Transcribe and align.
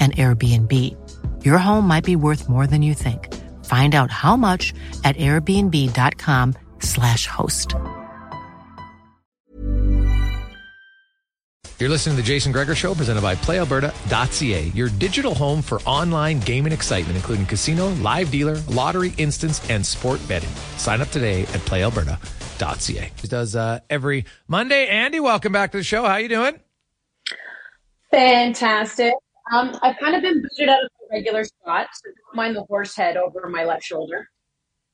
an 0.00 0.12
Airbnb. 0.12 0.96
Your 1.44 1.58
home 1.58 1.86
might 1.86 2.04
be 2.04 2.16
worth 2.16 2.48
more 2.48 2.66
than 2.66 2.80
you 2.80 2.94
think. 2.94 3.28
Find 3.66 3.94
out 3.94 4.10
how 4.10 4.36
much 4.36 4.72
at 5.04 5.16
airbnb.com/slash 5.16 7.26
host. 7.26 7.74
You're 11.80 11.88
listening 11.88 12.16
to 12.16 12.22
the 12.22 12.28
Jason 12.28 12.52
Gregor 12.52 12.74
Show, 12.74 12.94
presented 12.94 13.22
by 13.22 13.36
PlayAlberta.ca, 13.36 14.64
your 14.74 14.90
digital 14.90 15.34
home 15.34 15.62
for 15.62 15.80
online 15.86 16.38
gaming 16.40 16.74
excitement, 16.74 17.16
including 17.16 17.46
casino, 17.46 17.88
live 17.94 18.30
dealer, 18.30 18.56
lottery, 18.68 19.14
instance, 19.16 19.66
and 19.70 19.84
sport 19.84 20.20
betting. 20.28 20.50
Sign 20.76 21.00
up 21.00 21.08
today 21.08 21.44
at 21.44 21.60
PlayAlberta.ca. 21.60 23.10
He 23.22 23.28
does 23.28 23.56
uh, 23.56 23.80
every 23.88 24.26
Monday. 24.46 24.90
Andi, 24.90 25.22
welcome 25.22 25.52
back 25.52 25.72
to 25.72 25.78
the 25.78 25.82
show. 25.82 26.04
How 26.04 26.16
you 26.16 26.28
doing? 26.28 26.60
Fantastic. 28.10 29.14
Um, 29.52 29.76
I've 29.82 29.98
kind 29.98 30.14
of 30.14 30.22
been 30.22 30.42
booted 30.42 30.68
out 30.68 30.84
of 30.84 30.90
the 31.00 31.06
regular 31.10 31.44
spot, 31.44 31.88
so 31.92 32.10
don't 32.10 32.36
mind 32.36 32.56
the 32.56 32.62
horse 32.62 32.94
head 32.96 33.16
over 33.16 33.48
my 33.48 33.64
left 33.64 33.84
shoulder. 33.84 34.28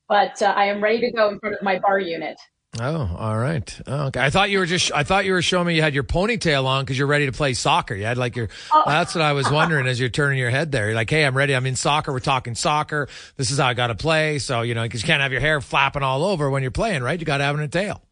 But 0.09 0.41
uh, 0.41 0.47
I 0.57 0.67
am 0.67 0.83
ready 0.83 1.01
to 1.01 1.11
go 1.11 1.29
in 1.29 1.39
front 1.39 1.57
of 1.57 1.63
my 1.63 1.79
bar 1.79 1.99
unit. 1.99 2.39
Oh, 2.79 3.17
all 3.19 3.39
right. 3.39 3.81
Oh, 3.87 4.07
okay. 4.07 4.21
I 4.21 4.31
thought 4.31 4.51
you 4.51 4.59
were 4.59 4.67
just. 4.67 4.93
I 4.93 5.03
thought 5.03 5.25
you 5.25 5.33
were 5.33 5.43
showing 5.43 5.67
me 5.67 5.77
you 5.77 5.83
had 5.83 5.95
your 5.95 6.05
ponytail 6.05 6.65
on 6.65 6.85
because 6.85 6.99
you're 6.99 7.07
ready 7.07 7.27
to 7.27 7.33
play 7.33 7.55
soccer. 7.55 7.95
You 7.95 8.05
had 8.05 8.19
like 8.19 8.37
your. 8.37 8.49
Oh. 8.73 8.83
That's 8.87 9.15
what 9.15 9.23
I 9.23 9.33
was 9.33 9.51
wondering 9.51 9.87
as 9.87 9.99
you're 9.99 10.11
turning 10.11 10.39
your 10.39 10.51
head 10.51 10.73
there. 10.73 10.87
You're 10.87 10.95
like, 10.95 11.09
hey, 11.09 11.25
I'm 11.25 11.37
ready. 11.37 11.55
I'm 11.55 11.65
in 11.67 11.77
soccer. 11.77 12.13
We're 12.13 12.21
talking 12.21 12.55
soccer. 12.55 13.09
This 13.37 13.51
is 13.51 13.59
how 13.59 13.67
I 13.67 13.75
got 13.75 13.87
to 13.87 13.95
play. 13.95 14.39
So 14.39 14.63
you 14.63 14.75
know, 14.75 14.83
because 14.83 15.03
you 15.03 15.07
can't 15.07 15.23
have 15.23 15.33
your 15.33 15.41
hair 15.41 15.61
flapping 15.61 16.03
all 16.03 16.25
over 16.25 16.51
when 16.51 16.63
you're 16.63 16.71
playing, 16.71 17.03
right? 17.03 17.19
You 17.19 17.25
got 17.25 17.39
to 17.39 17.45
have 17.45 17.55
it 17.57 17.59
in 17.59 17.65
a 17.65 17.69
tail. 17.69 18.03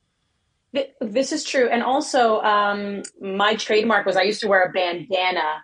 This 1.00 1.32
is 1.32 1.44
true. 1.44 1.68
And 1.68 1.82
also, 1.82 2.40
um, 2.40 3.02
my 3.20 3.54
trademark 3.54 4.06
was 4.06 4.16
I 4.16 4.22
used 4.22 4.40
to 4.40 4.48
wear 4.48 4.64
a 4.64 4.72
bandana 4.72 5.62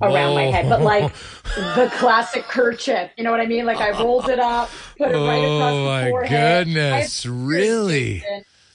around 0.00 0.34
my 0.34 0.44
head, 0.44 0.68
but 0.68 0.80
like 0.82 1.12
the 1.56 1.90
classic 1.98 2.44
kerchief. 2.44 3.10
You 3.16 3.24
know 3.24 3.30
what 3.30 3.40
I 3.40 3.46
mean? 3.46 3.66
Like 3.66 3.78
I 3.78 3.90
rolled 3.90 4.28
it 4.28 4.38
up, 4.38 4.70
put 4.98 5.10
it 5.10 5.14
right 5.14 5.38
across 5.38 5.72
Oh, 5.72 5.78
the 5.78 5.84
my 5.84 6.10
forehead. 6.10 6.32
I 6.32 6.40
have 6.40 6.66
goodness. 6.66 7.26
Really? 7.26 8.24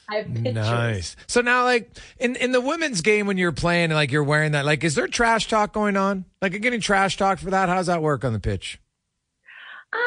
I 0.08 0.16
have 0.18 0.28
pictures. 0.34 0.54
Nice. 0.54 1.16
So 1.28 1.42
now, 1.42 1.64
like 1.64 1.90
in 2.20 2.36
in 2.36 2.52
the 2.52 2.62
women's 2.62 3.02
game, 3.02 3.26
when 3.28 3.38
you're 3.38 3.52
playing, 3.52 3.90
like 3.92 4.12
you're 4.12 4.24
wearing 4.24 4.52
that, 4.52 4.66
like, 4.66 4.84
is 4.84 4.96
there 4.96 5.08
trash 5.08 5.48
talk 5.48 5.74
going 5.74 5.98
on? 5.98 6.26
Like, 6.42 6.52
you're 6.52 6.60
getting 6.60 6.82
trash 6.82 7.18
talk 7.18 7.40
for 7.40 7.50
that? 7.50 7.70
How 7.70 7.76
does 7.76 7.88
that 7.88 8.02
work 8.02 8.24
on 8.24 8.34
the 8.34 8.40
pitch? 8.40 8.80
Uh, 9.92 9.98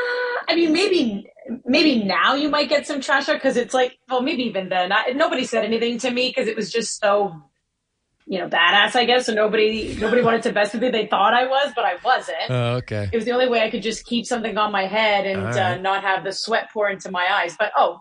I 0.48 0.54
mean, 0.54 0.72
maybe 0.72 1.26
maybe 1.64 2.04
now 2.04 2.34
you 2.34 2.48
might 2.48 2.68
get 2.68 2.86
some 2.86 3.00
trash 3.00 3.26
talk 3.26 3.36
because 3.36 3.56
it's 3.56 3.74
like, 3.74 3.98
well, 4.08 4.20
maybe 4.22 4.44
even 4.44 4.68
then, 4.68 4.92
I, 4.92 5.08
nobody 5.14 5.44
said 5.44 5.64
anything 5.64 5.98
to 5.98 6.10
me 6.10 6.28
because 6.28 6.46
it 6.46 6.56
was 6.56 6.70
just 6.70 7.00
so, 7.00 7.42
you 8.28 8.38
know, 8.38 8.48
badass. 8.48 8.94
I 8.94 9.06
guess 9.06 9.26
so. 9.26 9.34
Nobody 9.34 9.96
nobody 9.98 10.22
wanted 10.22 10.42
to 10.42 10.52
mess 10.52 10.72
with 10.72 10.82
me. 10.82 10.90
They 10.90 11.06
thought 11.06 11.32
I 11.32 11.46
was, 11.46 11.72
but 11.74 11.84
I 11.86 11.96
wasn't. 12.04 12.50
Oh, 12.50 12.74
okay. 12.76 13.08
it 13.10 13.16
was 13.16 13.24
the 13.24 13.32
only 13.32 13.48
way 13.48 13.62
I 13.62 13.70
could 13.70 13.82
just 13.82 14.04
keep 14.04 14.26
something 14.26 14.58
on 14.58 14.70
my 14.70 14.86
head 14.86 15.26
and 15.26 15.40
All 15.40 15.58
uh, 15.58 15.76
not 15.78 16.02
have 16.02 16.24
the 16.24 16.32
sweat 16.32 16.70
pour 16.72 16.90
into 16.90 17.10
my 17.10 17.26
eyes. 17.32 17.56
But 17.58 17.72
oh, 17.74 18.00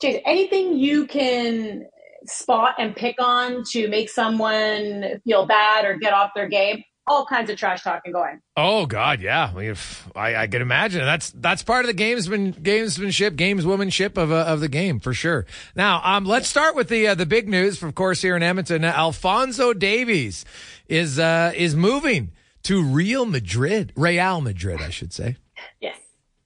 Jason, 0.00 0.22
anything 0.26 0.76
you 0.76 1.06
can 1.06 1.86
spot 2.26 2.74
and 2.78 2.96
pick 2.96 3.16
on 3.20 3.62
to 3.70 3.88
make 3.88 4.10
someone 4.10 5.20
feel 5.24 5.46
bad 5.46 5.84
or 5.84 5.98
get 5.98 6.12
off 6.12 6.30
their 6.34 6.48
game, 6.48 6.82
all 7.06 7.26
kinds 7.26 7.50
of 7.50 7.56
trash 7.56 7.82
talking 7.82 8.12
going. 8.12 8.40
Oh 8.56 8.86
God, 8.86 9.20
yeah. 9.20 9.52
We've, 9.54 10.08
I, 10.16 10.36
I 10.36 10.46
can 10.46 10.62
imagine 10.62 11.04
that's 11.04 11.30
that's 11.30 11.62
part 11.62 11.84
of 11.84 11.94
the 11.94 12.02
gamesman 12.02 12.54
gamesmanship, 12.60 13.32
gameswomanship 13.32 14.16
of 14.16 14.32
uh, 14.32 14.44
of 14.46 14.60
the 14.60 14.68
game 14.68 15.00
for 15.00 15.12
sure. 15.12 15.46
Now, 15.74 16.00
um, 16.04 16.24
let's 16.24 16.48
start 16.48 16.74
with 16.74 16.88
the 16.88 17.08
uh, 17.08 17.14
the 17.14 17.26
big 17.26 17.48
news, 17.48 17.82
of 17.82 17.94
course, 17.94 18.22
here 18.22 18.36
in 18.36 18.42
Edmonton. 18.42 18.84
Alphonso 18.84 19.72
Davies 19.72 20.44
is 20.88 21.18
uh 21.18 21.52
is 21.54 21.74
moving 21.74 22.32
to 22.64 22.82
Real 22.82 23.26
Madrid, 23.26 23.92
Real 23.96 24.40
Madrid, 24.40 24.80
I 24.80 24.90
should 24.90 25.12
say. 25.12 25.36
Yes. 25.80 25.98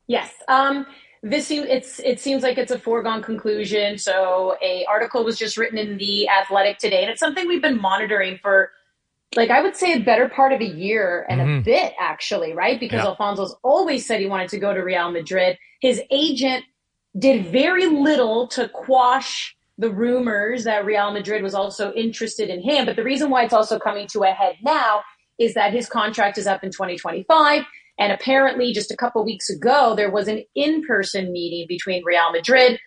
Yes. 0.06 0.32
Um, 0.48 0.86
this 1.22 1.46
seems 1.46 1.66
it's 1.68 1.98
it 2.00 2.20
seems 2.20 2.42
like 2.42 2.58
it's 2.58 2.70
a 2.70 2.78
foregone 2.78 3.22
conclusion. 3.22 3.98
So 3.98 4.56
a 4.62 4.84
article 4.86 5.24
was 5.24 5.38
just 5.38 5.56
written 5.56 5.78
in 5.78 5.98
the 5.98 6.28
Athletic 6.28 6.78
today, 6.78 7.02
and 7.02 7.10
it's 7.10 7.20
something 7.20 7.46
we've 7.48 7.62
been 7.62 7.80
monitoring 7.80 8.38
for 8.40 8.70
like 9.36 9.50
I 9.50 9.60
would 9.60 9.76
say 9.76 9.92
a 9.92 10.00
better 10.00 10.28
part 10.28 10.52
of 10.52 10.60
a 10.60 10.66
year 10.66 11.26
and 11.28 11.40
a 11.40 11.44
mm-hmm. 11.44 11.62
bit 11.62 11.92
actually, 12.00 12.54
right? 12.54 12.80
Because 12.80 13.02
Yeah. 13.02 13.08
Alphonso's 13.08 13.54
always 13.62 14.06
said 14.06 14.20
he 14.20 14.26
wanted 14.26 14.48
to 14.50 14.58
go 14.58 14.72
to 14.72 14.80
Real 14.80 15.10
Madrid. 15.10 15.58
His 15.80 16.00
agent 16.10 16.64
did 17.18 17.46
very 17.46 17.86
little 17.86 18.48
to 18.48 18.68
quash 18.68 19.54
the 19.76 19.90
rumors 19.90 20.64
that 20.64 20.84
Real 20.84 21.12
Madrid 21.12 21.42
was 21.42 21.54
also 21.54 21.92
interested 21.92 22.48
in 22.48 22.62
him. 22.62 22.86
But 22.86 22.96
the 22.96 23.04
reason 23.04 23.30
why 23.30 23.44
it's 23.44 23.54
also 23.54 23.78
coming 23.78 24.06
to 24.08 24.24
a 24.24 24.30
head 24.30 24.56
now 24.62 25.02
is 25.38 25.54
that 25.54 25.72
his 25.72 25.88
contract 25.88 26.36
is 26.36 26.46
up 26.46 26.64
in 26.64 26.70
2025. 26.70 27.62
And 28.00 28.12
apparently, 28.12 28.72
just 28.72 28.90
a 28.90 28.96
couple 28.96 29.24
weeks 29.24 29.50
ago, 29.50 29.94
there 29.94 30.10
was 30.10 30.28
an 30.28 30.42
in 30.54 30.84
person 30.84 31.32
meeting 31.32 31.66
between 31.68 32.04
Real 32.04 32.32
Madrid 32.32 32.78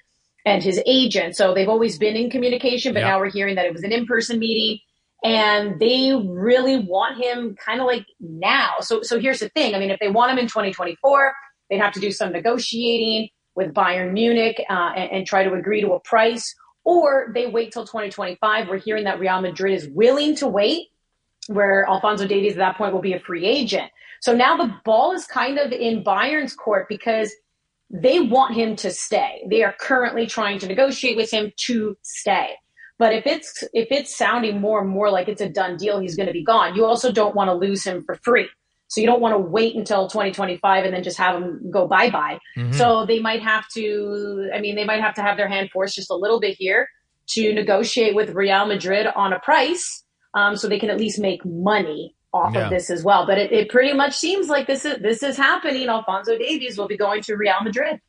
and 0.46 0.64
his 0.64 0.82
agent. 0.86 1.36
So 1.36 1.54
they've 1.54 1.70
always 1.70 1.98
been 1.98 2.16
in 2.16 2.30
communication, 2.30 2.94
but 2.94 3.02
Yeah. 3.02 3.10
now 3.10 3.20
we're 3.20 3.30
hearing 3.30 3.56
that 3.56 3.66
it 3.66 3.74
was 3.74 3.84
an 3.84 3.92
in 3.92 4.06
person 4.06 4.40
meeting. 4.40 4.80
And 5.24 5.80
they 5.80 6.14
really 6.14 6.80
want 6.80 7.24
him 7.24 7.56
kind 7.56 7.80
of 7.80 7.86
like 7.86 8.06
now. 8.20 8.76
So, 8.80 9.04
so 9.04 9.20
here's 9.20 9.40
the 9.40 9.50
thing. 9.50 9.76
I 9.76 9.80
mean, 9.80 9.92
if 9.92 10.00
they 10.00 10.10
want 10.10 10.32
him 10.32 10.40
in 10.40 10.46
2024, 10.46 11.34
they'd 11.70 11.78
have 11.78 11.94
to 11.94 12.00
do 12.00 12.12
some 12.12 12.32
negotiating 12.32 13.30
with 13.56 13.74
Bayern 13.74 14.14
Munich 14.14 14.64
uh, 14.70 14.94
and, 14.96 15.12
and 15.12 15.28
try 15.28 15.44
to 15.44 15.54
agree 15.54 15.82
to 15.82 15.94
a 15.94 16.00
price, 16.00 16.56
or 16.84 17.32
they 17.36 17.48
wait 17.48 17.72
till 17.72 17.86
2025. 17.86 18.68
We're 18.68 18.78
hearing 18.78 19.04
that 19.04 19.20
Real 19.20 19.42
Madrid 19.42 19.76
is 19.76 19.88
willing 19.88 20.36
to 20.38 20.48
wait, 20.48 20.88
where 21.48 21.86
Alphonso 21.88 22.26
Davies 22.26 22.54
at 22.54 22.60
that 22.60 22.78
point 22.78 22.94
will 22.94 23.02
be 23.02 23.14
a 23.14 23.20
free 23.20 23.46
agent. 23.46 23.92
So 24.22 24.36
now 24.36 24.58
the 24.58 24.74
ball 24.86 25.14
is 25.14 25.26
kind 25.26 25.58
of 25.58 25.72
in 25.72 26.04
Bayern's 26.04 26.56
court 26.56 26.88
because 26.88 27.32
they 27.90 28.20
want 28.20 28.56
him 28.56 28.76
to 28.78 28.92
stay. 28.92 29.44
They 29.50 29.64
are 29.64 29.76
currently 29.78 30.26
trying 30.26 30.60
to 30.60 30.68
negotiate 30.68 31.18
with 31.18 31.32
him 31.32 31.52
to 31.66 31.98
stay. 32.02 32.52
But 33.02 33.14
if 33.16 33.26
it's 33.26 33.64
if 33.74 33.88
it's 33.90 34.16
sounding 34.16 34.62
more 34.62 34.80
and 34.82 34.90
more 34.98 35.10
like 35.10 35.28
it's 35.28 35.42
a 35.42 35.50
done 35.50 35.76
deal, 35.76 35.98
he's 36.00 36.16
going 36.16 36.28
to 36.28 36.34
be 36.34 36.44
gone. 36.44 36.76
You 36.76 36.86
also 36.86 37.12
don't 37.12 37.36
want 37.36 37.48
to 37.50 37.56
lose 37.56 37.84
him 37.84 38.04
for 38.04 38.14
free. 38.28 38.48
So 38.90 39.02
you 39.02 39.08
don't 39.08 39.22
want 39.22 39.34
to 39.34 39.40
wait 39.40 39.76
until 39.76 40.08
2025 40.08 40.86
and 40.86 40.94
then 40.94 41.02
just 41.02 41.18
have 41.18 41.34
him 41.42 41.72
go 41.72 41.88
bye 41.88 42.12
bye. 42.12 42.38
So 42.74 43.06
they 43.08 43.20
might 43.20 43.42
have 43.42 43.66
to. 43.74 44.52
I 44.54 44.60
mean, 44.62 44.76
they 44.76 44.86
might 44.86 45.02
have 45.02 45.16
to 45.16 45.24
have 45.24 45.36
their 45.36 45.48
hand 45.48 45.72
forced 45.74 45.96
just 45.96 46.12
a 46.12 46.16
little 46.16 46.40
bit 46.40 46.56
here 46.60 46.88
to 47.30 47.54
negotiate 47.54 48.14
with 48.14 48.36
Real 48.36 48.68
Madrid 48.68 49.08
on 49.16 49.34
a 49.34 49.40
price, 49.40 50.04
um, 50.36 50.56
so 50.56 50.68
they 50.68 50.78
can 50.78 50.92
at 50.92 51.00
least 51.00 51.18
make 51.20 51.44
money 51.44 52.14
off 52.34 52.54
Yeah. 52.54 52.66
of 52.66 52.70
this 52.70 52.92
as 52.92 53.04
well. 53.04 53.26
But 53.26 53.40
it, 53.40 53.52
it 53.52 53.70
pretty 53.70 53.94
much 53.94 54.14
seems 54.16 54.48
like 54.48 54.68
this 54.68 54.86
is 54.86 55.00
this 55.02 55.24
is 55.24 55.38
happening. 55.38 55.88
Alphonso 55.88 56.38
Davies 56.38 56.78
will 56.78 56.88
be 56.88 56.98
going 56.98 57.24
to 57.24 57.36
Real 57.36 57.62
Madrid. 57.64 58.00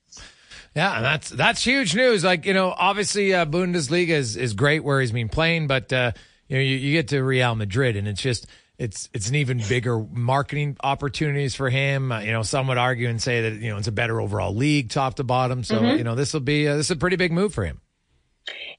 Yeah, 0.74 0.96
and 0.96 1.04
that's 1.04 1.28
that's 1.28 1.64
huge 1.64 1.94
news. 1.94 2.24
Like 2.24 2.46
you 2.46 2.54
know, 2.54 2.74
obviously 2.76 3.34
uh, 3.34 3.44
Bundesliga 3.44 4.10
is 4.10 4.36
is 4.36 4.54
great 4.54 4.82
where 4.82 5.00
he's 5.00 5.12
been 5.12 5.28
playing, 5.28 5.66
but 5.66 5.92
uh, 5.92 6.12
you 6.48 6.56
know, 6.56 6.62
you, 6.62 6.76
you 6.76 6.92
get 6.92 7.08
to 7.08 7.22
Real 7.22 7.54
Madrid, 7.54 7.96
and 7.96 8.08
it's 8.08 8.22
just 8.22 8.46
it's 8.78 9.10
it's 9.12 9.28
an 9.28 9.34
even 9.34 9.60
bigger 9.68 9.98
marketing 9.98 10.76
opportunities 10.82 11.54
for 11.54 11.68
him. 11.68 12.10
Uh, 12.10 12.20
you 12.20 12.32
know, 12.32 12.42
some 12.42 12.68
would 12.68 12.78
argue 12.78 13.08
and 13.08 13.20
say 13.20 13.50
that 13.50 13.60
you 13.60 13.70
know 13.70 13.76
it's 13.76 13.88
a 13.88 13.92
better 13.92 14.20
overall 14.20 14.54
league, 14.54 14.88
top 14.88 15.14
to 15.14 15.24
bottom. 15.24 15.62
So 15.62 15.82
you 15.82 16.04
know, 16.04 16.14
this 16.14 16.32
will 16.32 16.40
be 16.40 16.66
uh, 16.66 16.76
this 16.76 16.86
is 16.86 16.92
a 16.92 16.96
pretty 16.96 17.16
big 17.16 17.32
move 17.32 17.52
for 17.52 17.64
him. 17.64 17.80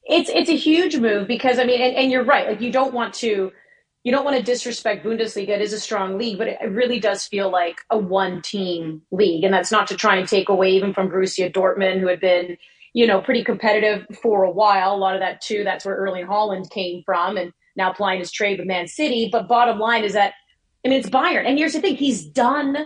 It's 0.05 0.29
it's 0.29 0.49
a 0.49 0.57
huge 0.57 0.97
move 0.97 1.27
because 1.27 1.59
I 1.59 1.63
mean, 1.63 1.79
and, 1.79 1.95
and 1.95 2.11
you're 2.11 2.23
right. 2.23 2.47
Like 2.47 2.59
you 2.59 2.71
don't 2.71 2.93
want 2.93 3.13
to 3.15 3.51
you 4.03 4.11
don't 4.11 4.25
want 4.25 4.35
to 4.35 4.43
disrespect 4.43 5.05
Bundesliga. 5.05 5.49
It 5.49 5.61
is 5.61 5.71
a 5.71 5.79
strong 5.79 6.17
league, 6.17 6.37
but 6.37 6.47
it 6.47 6.59
really 6.69 6.99
does 6.99 7.25
feel 7.25 7.49
like 7.49 7.81
a 7.89 7.97
one 7.97 8.41
team 8.41 9.01
league. 9.11 9.45
And 9.45 9.53
that's 9.53 9.71
not 9.71 9.87
to 9.87 9.95
try 9.95 10.17
and 10.17 10.27
take 10.27 10.49
away 10.49 10.71
even 10.71 10.93
from 10.93 11.09
Borussia 11.09 11.51
Dortmund, 11.51 12.01
who 12.01 12.07
had 12.07 12.19
been, 12.19 12.57
you 12.93 13.07
know, 13.07 13.21
pretty 13.21 13.43
competitive 13.43 14.05
for 14.21 14.43
a 14.43 14.51
while. 14.51 14.93
A 14.93 14.97
lot 14.97 15.15
of 15.15 15.21
that 15.21 15.39
too, 15.39 15.63
that's 15.63 15.85
where 15.85 15.95
Erling 15.95 16.27
Haaland 16.27 16.69
came 16.69 17.01
from 17.05 17.37
and 17.37 17.53
now 17.77 17.93
playing 17.93 18.19
his 18.19 18.31
trade 18.31 18.59
with 18.59 18.67
Man 18.67 18.87
City. 18.87 19.29
But 19.31 19.47
bottom 19.47 19.79
line 19.79 20.03
is 20.03 20.13
that, 20.13 20.33
I 20.85 20.89
mean, 20.89 20.99
it's 20.99 21.09
Bayern. 21.09 21.47
And 21.47 21.57
here's 21.57 21.73
the 21.73 21.79
thing, 21.79 21.95
he's 21.95 22.25
done 22.25 22.85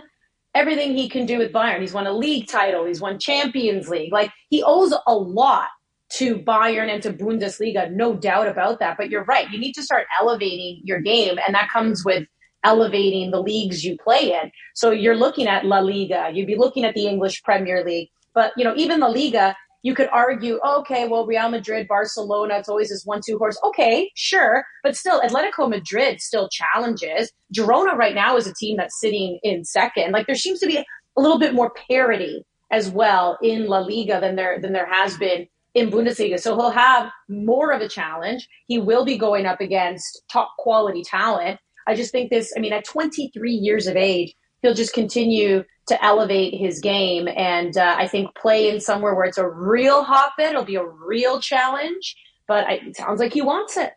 everything 0.54 0.96
he 0.96 1.08
can 1.08 1.26
do 1.26 1.38
with 1.38 1.52
Bayern. 1.52 1.80
He's 1.80 1.92
won 1.92 2.06
a 2.06 2.12
league 2.12 2.46
title, 2.46 2.84
he's 2.84 3.00
won 3.00 3.18
Champions 3.18 3.88
League. 3.88 4.12
Like 4.12 4.30
he 4.50 4.62
owes 4.62 4.94
a 5.06 5.14
lot 5.14 5.68
to 6.14 6.36
Bayern 6.36 6.92
and 6.92 7.02
to 7.02 7.12
Bundesliga, 7.12 7.90
no 7.92 8.14
doubt 8.14 8.48
about 8.48 8.78
that. 8.80 8.96
But 8.96 9.10
you're 9.10 9.24
right. 9.24 9.50
You 9.50 9.58
need 9.58 9.74
to 9.74 9.82
start 9.82 10.06
elevating 10.20 10.80
your 10.84 11.00
game, 11.00 11.38
and 11.46 11.54
that 11.54 11.70
comes 11.70 12.04
with 12.04 12.26
elevating 12.64 13.30
the 13.30 13.40
leagues 13.40 13.84
you 13.84 13.96
play 14.02 14.32
in. 14.32 14.50
So 14.74 14.90
you're 14.90 15.16
looking 15.16 15.46
at 15.46 15.64
La 15.64 15.78
Liga, 15.78 16.30
you'd 16.32 16.46
be 16.46 16.56
looking 16.56 16.84
at 16.84 16.94
the 16.94 17.06
English 17.06 17.42
Premier 17.42 17.84
League, 17.84 18.10
but 18.34 18.52
you 18.56 18.64
know, 18.64 18.74
even 18.76 19.00
La 19.00 19.08
Liga, 19.08 19.56
you 19.82 19.94
could 19.94 20.08
argue, 20.12 20.58
okay, 20.58 21.06
well, 21.06 21.24
Real 21.24 21.48
Madrid, 21.48 21.86
Barcelona, 21.86 22.58
it's 22.58 22.68
always 22.68 22.88
this 22.88 23.04
one-two 23.04 23.38
horse. 23.38 23.56
Okay, 23.62 24.10
sure, 24.14 24.64
but 24.82 24.96
still, 24.96 25.20
Atletico 25.20 25.70
Madrid 25.70 26.20
still 26.20 26.48
challenges. 26.48 27.32
Girona 27.56 27.94
right 27.94 28.14
now 28.14 28.36
is 28.36 28.46
a 28.48 28.54
team 28.54 28.76
that's 28.76 29.00
sitting 29.00 29.38
in 29.42 29.64
second. 29.64 30.12
Like 30.12 30.26
there 30.26 30.34
seems 30.34 30.58
to 30.60 30.66
be 30.66 30.78
a 30.78 31.20
little 31.20 31.38
bit 31.38 31.54
more 31.54 31.72
parity 31.88 32.44
as 32.70 32.90
well 32.90 33.38
in 33.40 33.66
La 33.66 33.78
Liga 33.78 34.20
than 34.20 34.36
there 34.36 34.60
than 34.60 34.72
there 34.72 34.92
has 34.92 35.16
been 35.16 35.46
in 35.78 35.90
Bundesliga. 35.90 36.38
So 36.40 36.56
he'll 36.56 36.70
have 36.70 37.10
more 37.28 37.72
of 37.72 37.80
a 37.80 37.88
challenge. 37.88 38.48
He 38.66 38.78
will 38.78 39.04
be 39.04 39.16
going 39.16 39.46
up 39.46 39.60
against 39.60 40.22
top 40.30 40.50
quality 40.58 41.02
talent. 41.02 41.60
I 41.86 41.94
just 41.94 42.12
think 42.12 42.30
this, 42.30 42.52
I 42.56 42.60
mean, 42.60 42.72
at 42.72 42.84
23 42.84 43.52
years 43.52 43.86
of 43.86 43.96
age, 43.96 44.34
he'll 44.62 44.74
just 44.74 44.92
continue 44.92 45.64
to 45.86 46.04
elevate 46.04 46.54
his 46.54 46.80
game 46.80 47.28
and 47.28 47.76
uh, 47.76 47.96
I 47.98 48.06
think 48.08 48.34
play 48.34 48.68
in 48.68 48.80
somewhere 48.80 49.14
where 49.14 49.24
it's 49.24 49.38
a 49.38 49.48
real 49.48 50.02
hotbed. 50.02 50.50
It'll 50.50 50.64
be 50.64 50.76
a 50.76 50.84
real 50.84 51.40
challenge, 51.40 52.14
but 52.46 52.66
I, 52.66 52.72
it 52.74 52.96
sounds 52.96 53.20
like 53.20 53.32
he 53.32 53.40
wants 53.40 53.76
it. 53.76 53.92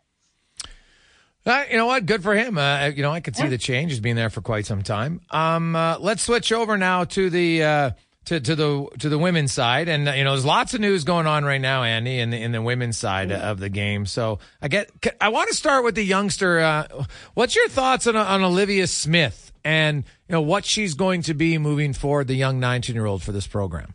Uh, 1.44 1.64
you 1.68 1.76
know 1.76 1.86
what? 1.86 2.06
Good 2.06 2.22
for 2.22 2.34
him. 2.34 2.56
Uh, 2.56 2.86
you 2.86 3.02
know, 3.02 3.10
I 3.10 3.20
could 3.20 3.34
see 3.34 3.48
the 3.48 3.58
change. 3.58 3.90
He's 3.90 4.00
been 4.00 4.14
there 4.14 4.30
for 4.30 4.40
quite 4.40 4.64
some 4.64 4.82
time. 4.82 5.20
Um, 5.30 5.74
uh, 5.74 5.98
let's 5.98 6.22
switch 6.22 6.52
over 6.52 6.78
now 6.78 7.04
to 7.04 7.30
the 7.30 7.64
uh, 7.64 7.90
to 8.26 8.40
to 8.40 8.54
the 8.54 8.86
to 9.00 9.08
the 9.08 9.18
women's 9.18 9.52
side, 9.52 9.88
and 9.88 10.06
you 10.06 10.24
know, 10.24 10.32
there's 10.32 10.44
lots 10.44 10.74
of 10.74 10.80
news 10.80 11.04
going 11.04 11.26
on 11.26 11.44
right 11.44 11.60
now, 11.60 11.82
Andi, 11.82 12.18
in 12.18 12.30
the, 12.30 12.40
in 12.40 12.52
the 12.52 12.62
women's 12.62 12.98
side 12.98 13.32
of 13.32 13.58
the 13.58 13.68
game. 13.68 14.06
So 14.06 14.38
I 14.60 14.68
get, 14.68 14.90
I 15.20 15.28
want 15.30 15.48
to 15.48 15.56
start 15.56 15.84
with 15.84 15.94
the 15.94 16.04
youngster. 16.04 16.60
Uh, 16.60 17.04
what's 17.34 17.56
your 17.56 17.68
thoughts 17.68 18.06
on 18.06 18.16
on 18.16 18.42
Olivia 18.42 18.86
Smith 18.86 19.52
and 19.64 20.04
you 20.28 20.32
know 20.32 20.40
what 20.40 20.64
she's 20.64 20.94
going 20.94 21.22
to 21.22 21.34
be 21.34 21.58
moving 21.58 21.92
forward, 21.92 22.28
the 22.28 22.34
young 22.34 22.60
19 22.60 22.94
year 22.94 23.06
old 23.06 23.22
for 23.22 23.32
this 23.32 23.46
program? 23.46 23.94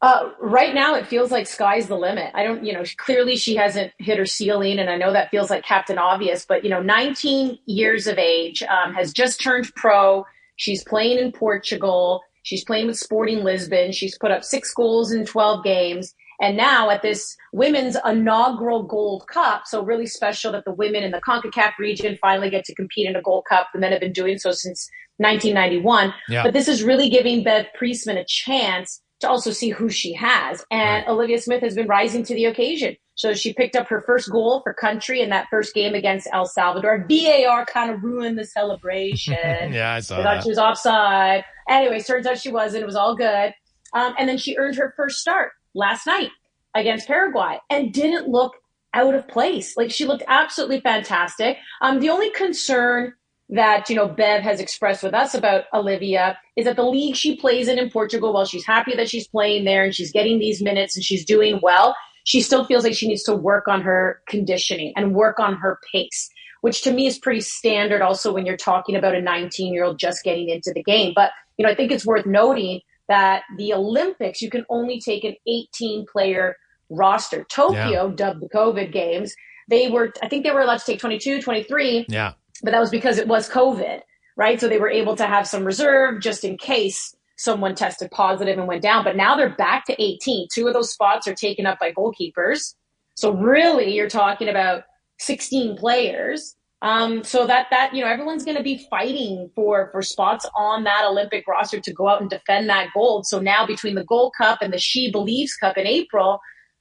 Uh, 0.00 0.30
right 0.40 0.74
now, 0.74 0.94
it 0.94 1.06
feels 1.08 1.32
like 1.32 1.46
sky's 1.46 1.88
the 1.88 1.96
limit. 1.96 2.30
I 2.32 2.44
don't, 2.44 2.64
you 2.64 2.72
know, 2.72 2.84
clearly 2.98 3.34
she 3.34 3.56
hasn't 3.56 3.92
hit 3.98 4.16
her 4.16 4.26
ceiling, 4.26 4.78
and 4.78 4.88
I 4.88 4.96
know 4.96 5.12
that 5.12 5.30
feels 5.30 5.50
like 5.50 5.64
Captain 5.64 5.98
Obvious, 5.98 6.46
but, 6.46 6.62
you 6.62 6.70
know, 6.70 6.80
19 6.80 7.58
years 7.66 8.06
of 8.06 8.16
age, 8.16 8.62
um, 8.62 8.94
has 8.94 9.12
just 9.12 9.40
turned 9.40 9.74
pro. 9.74 10.24
She's 10.54 10.84
playing 10.84 11.18
in 11.18 11.32
Portugal. 11.32 12.22
She's 12.42 12.64
playing 12.64 12.86
with 12.86 12.98
Sporting 12.98 13.44
Lisbon. 13.44 13.92
She's 13.92 14.16
put 14.18 14.30
up 14.30 14.44
six 14.44 14.72
goals 14.72 15.12
in 15.12 15.24
12 15.24 15.64
games. 15.64 16.14
And 16.40 16.56
now 16.56 16.88
at 16.90 17.02
this 17.02 17.36
women's 17.52 17.96
inaugural 18.04 18.84
Gold 18.84 19.26
Cup, 19.26 19.62
so 19.66 19.82
really 19.82 20.06
special 20.06 20.52
that 20.52 20.64
the 20.64 20.72
women 20.72 21.02
in 21.02 21.10
the 21.10 21.20
CONCACAF 21.20 21.72
region 21.78 22.16
finally 22.20 22.48
get 22.48 22.64
to 22.66 22.74
compete 22.74 23.08
in 23.08 23.16
a 23.16 23.22
Gold 23.22 23.44
Cup. 23.48 23.68
The 23.72 23.80
men 23.80 23.90
have 23.90 24.00
been 24.00 24.12
doing 24.12 24.38
so 24.38 24.52
since 24.52 24.88
1991. 25.16 26.14
Yeah. 26.28 26.44
But 26.44 26.52
this 26.52 26.68
is 26.68 26.82
really 26.82 27.10
giving 27.10 27.42
Bev 27.42 27.66
Priestman 27.76 28.18
a 28.18 28.24
chance 28.24 29.02
to 29.20 29.28
also 29.28 29.50
see 29.50 29.70
who 29.70 29.88
she 29.88 30.12
has. 30.12 30.64
And 30.70 31.04
right. 31.04 31.12
Olivia 31.12 31.40
Smith 31.40 31.62
has 31.62 31.74
been 31.74 31.88
rising 31.88 32.22
to 32.24 32.34
the 32.34 32.44
occasion. 32.44 32.96
So 33.18 33.34
she 33.34 33.52
picked 33.52 33.74
up 33.74 33.88
her 33.88 34.00
first 34.00 34.30
goal 34.30 34.60
for 34.62 34.72
country 34.72 35.20
in 35.20 35.30
that 35.30 35.48
first 35.50 35.74
game 35.74 35.92
against 35.94 36.28
El 36.32 36.46
Salvador. 36.46 37.04
VAR 37.10 37.66
kind 37.66 37.90
of 37.90 38.00
ruined 38.04 38.38
the 38.38 38.44
celebration. 38.44 39.34
yeah, 39.72 39.94
I 39.94 40.00
saw 40.00 40.18
they 40.18 40.22
that. 40.22 40.36
thought 40.36 40.42
she 40.44 40.50
was 40.50 40.58
offside. 40.58 41.44
Anyway, 41.68 42.00
turns 42.00 42.26
out 42.26 42.38
she 42.38 42.52
wasn't. 42.52 42.84
It 42.84 42.86
was 42.86 42.94
all 42.94 43.16
good. 43.16 43.52
Um, 43.92 44.14
and 44.20 44.28
then 44.28 44.38
she 44.38 44.56
earned 44.56 44.76
her 44.76 44.94
first 44.96 45.18
start 45.18 45.50
last 45.74 46.06
night 46.06 46.30
against 46.76 47.08
Paraguay 47.08 47.58
and 47.68 47.92
didn't 47.92 48.28
look 48.28 48.54
out 48.94 49.16
of 49.16 49.26
place. 49.26 49.76
Like 49.76 49.90
she 49.90 50.04
looked 50.04 50.22
absolutely 50.28 50.80
fantastic. 50.80 51.56
Um, 51.82 51.98
the 51.98 52.10
only 52.10 52.30
concern 52.30 53.14
that 53.48 53.90
you 53.90 53.96
know 53.96 54.06
Bev 54.06 54.42
has 54.42 54.60
expressed 54.60 55.02
with 55.02 55.14
us 55.14 55.34
about 55.34 55.64
Olivia 55.74 56.38
is 56.56 56.66
that 56.66 56.76
the 56.76 56.84
league 56.84 57.16
she 57.16 57.34
plays 57.34 57.66
in 57.66 57.80
in 57.80 57.90
Portugal, 57.90 58.32
while 58.32 58.44
she's 58.44 58.64
happy 58.64 58.94
that 58.94 59.08
she's 59.08 59.26
playing 59.26 59.64
there 59.64 59.82
and 59.82 59.94
she's 59.94 60.12
getting 60.12 60.38
these 60.38 60.62
minutes 60.62 60.94
and 60.94 61.04
she's 61.04 61.24
doing 61.24 61.58
well, 61.62 61.96
she 62.28 62.42
still 62.42 62.64
feels 62.66 62.84
like 62.84 62.94
she 62.94 63.08
needs 63.08 63.22
to 63.22 63.34
work 63.34 63.68
on 63.68 63.80
her 63.80 64.20
conditioning 64.28 64.92
and 64.96 65.14
work 65.14 65.40
on 65.40 65.56
her 65.56 65.78
pace, 65.90 66.28
which 66.60 66.82
to 66.82 66.92
me 66.92 67.06
is 67.06 67.18
pretty 67.18 67.40
standard. 67.40 68.02
Also, 68.02 68.32
when 68.32 68.44
you're 68.44 68.56
talking 68.56 68.94
about 68.94 69.14
a 69.14 69.22
19 69.22 69.72
year 69.72 69.84
old 69.84 69.98
just 69.98 70.22
getting 70.24 70.50
into 70.50 70.72
the 70.74 70.82
game, 70.82 71.12
but 71.14 71.30
you 71.56 71.64
know 71.64 71.72
I 71.72 71.74
think 71.74 71.90
it's 71.90 72.04
worth 72.04 72.26
noting 72.26 72.80
that 73.08 73.44
the 73.56 73.72
Olympics 73.72 74.42
you 74.42 74.50
can 74.50 74.66
only 74.68 75.00
take 75.00 75.24
an 75.24 75.36
18 75.46 76.04
player 76.12 76.56
roster. 76.90 77.44
Tokyo, 77.44 78.08
yeah. 78.08 78.14
dubbed 78.14 78.42
the 78.42 78.48
COVID 78.50 78.92
games, 78.92 79.34
they 79.68 79.88
were 79.88 80.12
I 80.22 80.28
think 80.28 80.44
they 80.44 80.50
were 80.50 80.60
allowed 80.60 80.80
to 80.80 80.84
take 80.84 81.00
22, 81.00 81.40
23. 81.40 82.06
Yeah 82.08 82.34
but 82.62 82.72
that 82.72 82.80
was 82.80 82.90
because 82.90 83.18
it 83.18 83.28
was 83.28 83.48
COVID, 83.48 84.00
right? 84.36 84.60
So 84.60 84.68
they 84.68 84.78
were 84.78 84.90
able 84.90 85.16
to 85.16 85.26
have 85.26 85.46
some 85.46 85.64
reserve 85.64 86.20
just 86.20 86.44
in 86.44 86.56
case 86.58 87.14
someone 87.38 87.74
tested 87.74 88.10
positive 88.10 88.58
and 88.58 88.68
went 88.68 88.82
down. 88.82 89.04
But 89.04 89.16
now 89.16 89.36
they're 89.36 89.54
back 89.54 89.86
to 89.86 90.02
18. 90.02 90.48
Two 90.52 90.66
of 90.66 90.74
those 90.74 90.92
spots 90.92 91.26
are 91.26 91.34
taken 91.34 91.66
up 91.66 91.78
by 91.78 91.92
goalkeepers. 91.92 92.74
So 93.14 93.32
really, 93.32 93.94
you're 93.94 94.10
talking 94.10 94.48
about 94.48 94.82
16 95.20 95.78
players. 95.78 96.54
Um, 96.80 97.24
so 97.24 97.44
that 97.44 97.66
that 97.72 97.92
you 97.92 98.04
know 98.04 98.08
everyone's 98.08 98.44
going 98.44 98.56
to 98.56 98.62
be 98.62 98.86
fighting 98.88 99.50
for 99.56 99.88
for 99.90 100.00
spots 100.00 100.48
on 100.56 100.84
that 100.84 101.04
Olympic 101.08 101.44
roster 101.48 101.80
to 101.80 101.92
go 101.92 102.06
out 102.06 102.20
and 102.20 102.30
defend 102.30 102.68
that 102.68 102.90
gold. 102.94 103.26
So 103.26 103.40
now 103.40 103.66
between 103.66 103.96
the 103.96 104.04
Gold 104.04 104.34
Cup 104.38 104.62
and 104.62 104.72
the 104.72 104.78
She 104.78 105.10
Believes 105.10 105.54
Cup 105.56 105.76
in 105.76 105.88
April, 105.88 106.38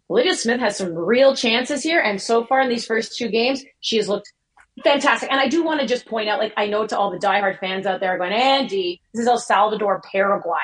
Olivia 0.08 0.36
Smith 0.36 0.60
has 0.60 0.78
some 0.78 0.94
real 0.94 1.36
chances 1.36 1.82
here. 1.82 2.00
And 2.00 2.22
so 2.22 2.46
far 2.46 2.62
in 2.62 2.70
these 2.70 2.86
first 2.86 3.18
two 3.18 3.30
games, 3.30 3.64
she 3.80 3.98
has 3.98 4.08
looked 4.08 4.32
Fantastic. 4.84 5.32
And 5.32 5.40
I 5.40 5.48
do 5.48 5.64
want 5.64 5.82
to 5.82 5.88
just 5.88 6.06
point 6.06 6.30
out, 6.30 6.40
like, 6.40 6.54
I 6.56 6.68
know 6.68 6.86
to 6.86 6.98
all 6.98 7.12
the 7.12 7.18
diehard 7.18 7.60
fans 7.60 7.86
out 7.86 8.00
there 8.00 8.18
going, 8.18 8.32
Andi, 8.32 9.00
this 9.14 9.22
is 9.22 9.28
El 9.28 9.40
Salvador, 9.40 10.02
Paraguay. 10.12 10.56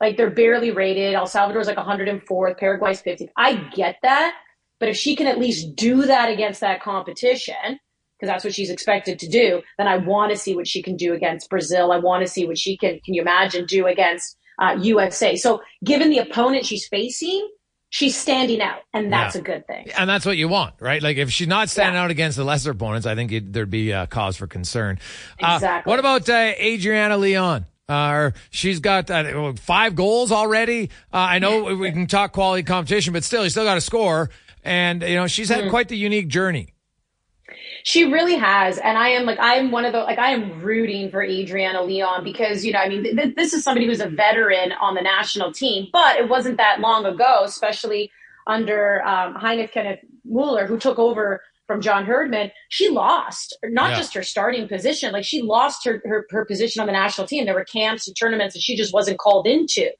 Like, 0.00 0.16
they're 0.16 0.30
barely 0.30 0.70
rated. 0.70 1.14
El 1.14 1.26
Salvador's 1.26 1.66
like 1.66 1.76
104th, 1.76 2.58
Paraguay's 2.58 3.02
50th. 3.02 3.28
I 3.36 3.54
get 3.74 3.96
that. 4.02 4.34
But 4.78 4.88
if 4.88 4.96
she 4.96 5.14
can 5.14 5.26
at 5.26 5.38
least 5.38 5.76
do 5.76 6.06
that 6.06 6.30
against 6.30 6.62
that 6.62 6.82
competition, 6.82 7.78
because 8.18 8.32
that's 8.32 8.44
what 8.44 8.54
she's 8.54 8.70
expected 8.70 9.18
to 9.18 9.28
do, 9.28 9.60
then 9.76 9.86
I 9.86 9.98
want 9.98 10.32
to 10.32 10.38
see 10.38 10.56
what 10.56 10.66
she 10.66 10.82
can 10.82 10.96
do 10.96 11.12
against 11.12 11.50
Brazil. 11.50 11.92
I 11.92 11.98
want 11.98 12.22
to 12.22 12.28
see 12.28 12.46
what 12.46 12.58
she 12.58 12.78
can, 12.78 12.98
can 13.04 13.12
you 13.12 13.20
imagine, 13.20 13.66
do 13.66 13.86
against 13.86 14.38
uh, 14.58 14.76
USA. 14.80 15.36
So, 15.36 15.62
given 15.84 16.08
the 16.08 16.18
opponent 16.18 16.64
she's 16.64 16.86
facing, 16.88 17.48
she's 17.90 18.16
standing 18.16 18.62
out, 18.62 18.82
and 18.94 19.12
that's 19.12 19.34
yeah. 19.34 19.40
a 19.40 19.44
good 19.44 19.66
thing. 19.66 19.88
And 19.98 20.08
that's 20.08 20.24
what 20.24 20.36
you 20.36 20.48
want, 20.48 20.74
right? 20.80 21.02
Like 21.02 21.18
if 21.18 21.30
she's 21.30 21.48
not 21.48 21.68
standing 21.68 21.94
yeah. 21.94 22.04
out 22.04 22.10
against 22.10 22.38
the 22.38 22.44
lesser 22.44 22.70
opponents, 22.70 23.06
I 23.06 23.14
think 23.14 23.32
it, 23.32 23.52
there'd 23.52 23.68
be 23.68 23.90
a 23.90 24.06
cause 24.06 24.36
for 24.36 24.46
concern. 24.46 24.98
Uh, 25.42 25.54
exactly. 25.56 25.90
Uh, 25.90 25.92
what 25.92 25.98
about 25.98 26.28
uh, 26.28 26.52
Adriana 26.58 27.18
Leon? 27.18 27.66
Uh, 27.88 28.30
she's 28.50 28.78
got 28.78 29.10
uh, 29.10 29.52
five 29.54 29.96
goals 29.96 30.30
already. 30.30 30.90
Uh, 31.12 31.16
I 31.16 31.38
know 31.40 31.74
we 31.74 31.90
can 31.90 32.06
talk 32.06 32.32
quality 32.32 32.62
competition, 32.62 33.12
but 33.12 33.24
still, 33.24 33.42
you 33.42 33.50
still 33.50 33.64
got 33.64 33.74
to 33.74 33.80
score. 33.80 34.30
And 34.62 35.02
you 35.02 35.16
know, 35.16 35.26
she's 35.26 35.48
had 35.48 35.64
mm. 35.64 35.70
quite 35.70 35.88
the 35.88 35.96
unique 35.96 36.28
journey. 36.28 36.74
She 37.82 38.04
really 38.04 38.36
has. 38.36 38.78
And 38.78 38.98
I 38.98 39.08
am 39.08 39.24
like, 39.24 39.38
I 39.38 39.54
am 39.54 39.70
one 39.70 39.84
of 39.84 39.92
the, 39.92 40.00
like, 40.00 40.18
I 40.18 40.30
am 40.32 40.60
rooting 40.60 41.10
for 41.10 41.22
Adriana 41.22 41.82
Leon 41.82 42.24
because, 42.24 42.64
you 42.64 42.72
know, 42.72 42.78
I 42.78 42.88
mean, 42.88 43.02
th- 43.02 43.34
this 43.36 43.52
is 43.52 43.64
somebody 43.64 43.86
who's 43.86 44.00
a 44.00 44.08
veteran 44.08 44.72
on 44.72 44.94
the 44.94 45.00
national 45.00 45.52
team, 45.52 45.88
but 45.92 46.16
it 46.16 46.28
wasn't 46.28 46.56
that 46.58 46.80
long 46.80 47.06
ago, 47.06 47.42
especially 47.44 48.10
under 48.46 49.02
um, 49.06 49.34
Heinrich 49.34 49.72
Kenneth 49.72 50.00
Muller, 50.24 50.66
who 50.66 50.78
took 50.78 50.98
over 50.98 51.42
from 51.66 51.80
John 51.80 52.04
Herdman. 52.04 52.50
She 52.68 52.88
lost 52.88 53.56
not 53.64 53.90
yeah. 53.90 53.96
just 53.96 54.14
her 54.14 54.22
starting 54.22 54.68
position, 54.68 55.12
like, 55.12 55.24
she 55.24 55.42
lost 55.42 55.84
her, 55.84 56.02
her, 56.04 56.26
her 56.30 56.44
position 56.44 56.80
on 56.80 56.86
the 56.86 56.92
national 56.92 57.26
team. 57.26 57.44
There 57.44 57.54
were 57.54 57.64
camps 57.64 58.06
and 58.06 58.16
tournaments 58.16 58.54
that 58.54 58.62
she 58.62 58.76
just 58.76 58.92
wasn't 58.92 59.18
called 59.18 59.46
into. 59.46 59.90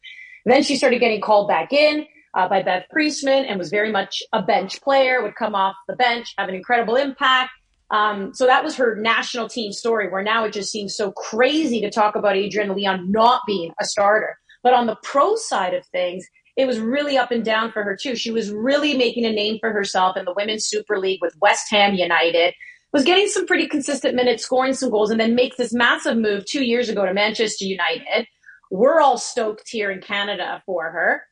Then 0.45 0.63
she 0.63 0.77
started 0.77 0.99
getting 1.01 1.21
called 1.21 1.49
back 1.49 1.73
in. 1.73 2.07
Uh, 2.33 2.49
by 2.49 2.63
Bev 2.63 2.85
Priestman 2.93 3.45
and 3.47 3.59
was 3.59 3.71
very 3.71 3.91
much 3.91 4.23
a 4.33 4.41
bench 4.41 4.81
player, 4.83 5.21
would 5.21 5.35
come 5.35 5.57
off 5.57 5.75
the 5.89 5.97
bench, 5.97 6.33
have 6.39 6.49
an 6.49 6.55
incredible 6.55 6.95
impact. 6.95 7.51
Um, 7.91 8.33
so 8.35 8.47
that 8.47 8.63
was 8.63 8.77
her 8.77 8.97
national 8.97 9.49
team 9.49 9.73
story, 9.73 10.09
where 10.09 10.23
now 10.23 10.45
it 10.45 10.53
just 10.53 10.71
seems 10.71 10.97
so 10.97 11.11
crazy 11.13 11.81
to 11.81 11.91
talk 11.91 12.15
about 12.15 12.37
Adriana 12.37 12.75
Leon 12.75 13.11
not 13.11 13.43
being 13.47 13.73
a 13.81 13.85
starter. 13.85 14.39
But 14.63 14.75
on 14.75 14.87
the 14.87 14.99
pro 15.03 15.37
side 15.37 15.75
of 15.75 15.85
things, 15.87 16.27
it 16.57 16.67
was 16.67 16.79
really 16.79 17.17
up 17.17 17.31
and 17.31 17.45
down 17.45 17.73
for 17.73 17.83
her 17.83 17.97
too. 17.97 18.15
She 18.15 18.31
was 18.31 18.53
really 18.53 18.97
making 18.97 19.25
a 19.25 19.33
name 19.33 19.59
for 19.61 19.73
herself 19.73 20.17
in 20.17 20.25
the 20.25 20.35
Women's 20.35 20.67
Super 20.67 20.99
League 20.99 21.21
with 21.23 21.35
West 21.41 21.67
Ham 21.71 21.95
United, 21.95 22.55
was 22.93 23.05
getting 23.05 23.29
some 23.29 23.47
pretty 23.47 23.67
consistent 23.67 24.15
minutes, 24.15 24.45
scoring 24.45 24.75
some 24.75 24.91
goals, 24.91 25.11
and 25.11 25.19
then 25.19 25.35
makes 25.35 25.57
this 25.57 25.73
massive 25.73 26.17
move 26.17 26.45
two 26.45 26.65
years 26.65 26.89
ago 26.89 27.07
to 27.07 27.15
Manchester 27.15 27.65
United. 27.65 28.27
We're 28.71 29.01
all 29.01 29.19
stoked 29.19 29.69
here 29.69 29.91
in 29.91 30.01
Canada 30.01 30.63
for 30.67 30.91
her. 30.91 31.23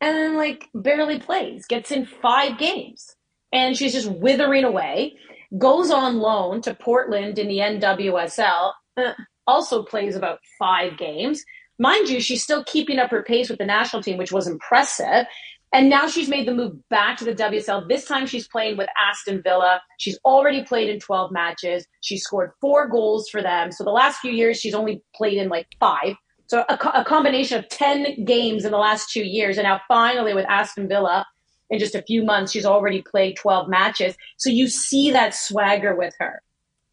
And 0.00 0.16
then, 0.16 0.36
like, 0.36 0.68
barely 0.74 1.18
plays, 1.18 1.66
gets 1.66 1.90
in 1.90 2.06
five 2.06 2.58
games. 2.58 3.14
And 3.52 3.76
she's 3.76 3.92
just 3.92 4.10
withering 4.10 4.64
away 4.64 5.16
goes 5.58 5.90
on 5.90 6.18
loan 6.18 6.60
to 6.62 6.74
Portland 6.74 7.38
in 7.38 7.48
the 7.48 7.58
NWSL, 7.58 8.72
uh, 8.96 9.12
also 9.46 9.82
plays 9.82 10.16
about 10.16 10.38
five 10.58 10.96
games. 10.96 11.44
Mind 11.78 12.08
you, 12.08 12.20
she's 12.20 12.42
still 12.42 12.62
keeping 12.64 12.98
up 12.98 13.10
her 13.10 13.22
pace 13.22 13.48
with 13.48 13.58
the 13.58 13.64
national 13.64 14.02
team, 14.02 14.18
which 14.18 14.32
was 14.32 14.46
impressive. 14.46 15.26
And 15.72 15.88
now 15.88 16.08
she's 16.08 16.28
made 16.28 16.48
the 16.48 16.54
move 16.54 16.76
back 16.88 17.16
to 17.18 17.24
the 17.24 17.34
WSL. 17.34 17.88
This 17.88 18.04
time 18.04 18.26
she's 18.26 18.48
playing 18.48 18.76
with 18.76 18.88
Aston 19.00 19.40
Villa. 19.42 19.80
She's 19.98 20.18
already 20.24 20.64
played 20.64 20.88
in 20.88 20.98
12 20.98 21.30
matches. 21.30 21.86
She 22.00 22.18
scored 22.18 22.50
four 22.60 22.88
goals 22.88 23.28
for 23.28 23.40
them. 23.40 23.70
So 23.70 23.84
the 23.84 23.90
last 23.90 24.18
few 24.18 24.32
years, 24.32 24.58
she's 24.58 24.74
only 24.74 25.02
played 25.14 25.38
in 25.38 25.48
like 25.48 25.68
five. 25.78 26.14
So 26.48 26.64
a, 26.68 26.76
co- 26.76 26.90
a 26.90 27.04
combination 27.04 27.58
of 27.58 27.68
10 27.68 28.24
games 28.24 28.64
in 28.64 28.72
the 28.72 28.78
last 28.78 29.10
two 29.12 29.22
years. 29.22 29.58
And 29.58 29.64
now 29.64 29.80
finally 29.86 30.34
with 30.34 30.46
Aston 30.48 30.88
Villa, 30.88 31.24
in 31.70 31.78
just 31.78 31.94
a 31.94 32.02
few 32.02 32.24
months, 32.24 32.52
she's 32.52 32.66
already 32.66 33.02
played 33.02 33.36
12 33.36 33.68
matches. 33.68 34.16
So 34.36 34.50
you 34.50 34.68
see 34.68 35.10
that 35.12 35.34
swagger 35.34 35.94
with 35.94 36.14
her, 36.18 36.42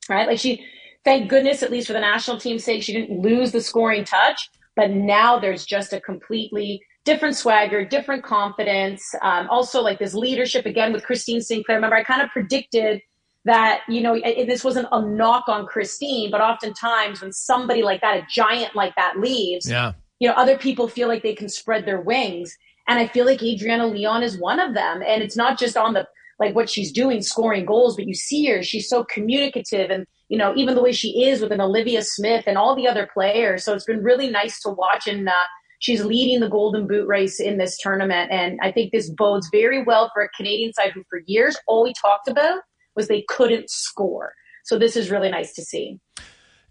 right? 0.10 0.28
Like 0.28 0.40
she, 0.40 0.66
thank 1.04 1.30
goodness, 1.30 1.64
at 1.64 1.72
least 1.72 1.88
for 1.88 1.94
the 1.94 2.00
national 2.00 2.40
team's 2.40 2.64
sake, 2.64 2.84
she 2.84 2.94
didn't 2.94 3.22
lose 3.22 3.52
the 3.52 3.62
scoring 3.62 4.06
touch, 4.06 4.50
but 4.76 4.92
now 4.92 5.40
there's 5.40 5.66
just 5.66 5.94
a 5.94 6.00
completely 6.00 6.82
different 7.08 7.36
swagger, 7.36 7.86
different 7.86 8.24
confidence. 8.24 9.04
Um, 9.22 9.48
also, 9.50 9.82
like 9.82 9.98
this 9.98 10.14
leadership 10.14 10.66
again 10.66 10.92
with 10.94 11.04
Christine 11.04 11.42
Sinclair. 11.42 11.78
Remember, 11.78 11.96
I 11.96 12.04
kind 12.04 12.22
of 12.22 12.30
predicted 12.30 13.02
that, 13.46 13.82
you 13.88 14.02
know, 14.02 14.20
this 14.20 14.64
wasn't 14.64 14.90
a 14.92 15.02
knock 15.02 15.46
on 15.48 15.66
Christine, 15.66 16.30
but 16.30 16.42
oftentimes 16.42 17.22
when 17.22 17.32
somebody 17.32 17.82
like 17.82 18.02
that, 18.02 18.18
a 18.18 18.28
giant 18.30 18.76
like 18.76 18.94
that 18.98 19.18
leaves, 19.18 19.70
yeah. 19.70 19.94
you 20.20 20.28
know, 20.28 20.36
other 20.36 20.58
people 20.58 20.90
feel 20.90 21.08
like 21.08 21.24
they 21.24 21.34
can 21.34 21.48
spread 21.48 21.86
their 21.86 22.02
wings. 22.02 22.56
And 22.88 23.00
I 23.00 23.08
feel 23.08 23.26
like 23.26 23.44
Adriana 23.44 23.88
Leon 23.88 24.24
is 24.24 24.40
one 24.40 24.60
of 24.60 24.74
them. 24.74 25.02
And 25.06 25.22
it's 25.22 25.36
not 25.36 25.60
just 25.60 25.78
on 25.78 25.94
the 25.94 26.08
like 26.40 26.56
what 26.56 26.70
she's 26.70 26.92
doing, 26.92 27.22
scoring 27.22 27.66
goals, 27.66 27.96
but 27.96 28.06
you 28.06 28.14
see 28.14 28.46
her, 28.46 28.62
she's 28.62 28.88
so 28.88 29.04
communicative 29.04 29.90
and 29.90 30.06
you 30.30 30.38
know, 30.38 30.54
even 30.56 30.76
the 30.76 30.84
way 30.84 30.92
she 30.92 31.24
is 31.24 31.42
with 31.42 31.52
an 31.52 31.62
Olivia 31.62 32.04
Smith 32.04 32.44
and 32.48 32.58
all 32.58 32.76
the 32.76 32.88
other 32.88 33.10
players. 33.12 33.64
So 33.64 33.74
it's 33.74 33.86
been 33.86 34.04
really 34.04 34.30
nice 34.30 34.60
to 34.62 34.70
watch 34.70 35.08
and 35.08 35.28
uh, 35.28 35.34
she's 35.80 36.04
leading 36.04 36.42
the 36.42 36.50
golden 36.50 36.86
boot 36.86 37.08
race 37.08 37.40
in 37.40 37.58
this 37.58 37.78
tournament. 37.78 38.32
And 38.32 38.60
I 38.62 38.72
think 38.72 38.92
this 38.92 39.10
bodes 39.10 39.50
very 39.52 39.84
well 39.84 40.12
for 40.14 40.22
a 40.24 40.30
Canadian 40.30 40.74
side 40.74 40.92
who 40.94 41.04
for 41.10 41.22
years 41.26 41.58
all 41.68 41.84
we 41.84 41.94
talked 42.02 42.28
about 42.28 42.60
was 42.96 43.08
they 43.08 43.24
couldn't 43.30 43.70
score. 43.70 44.34
So 44.66 44.78
this 44.78 44.96
is 44.98 45.10
really 45.10 45.30
nice 45.30 45.54
to 45.54 45.64
see. 45.64 46.00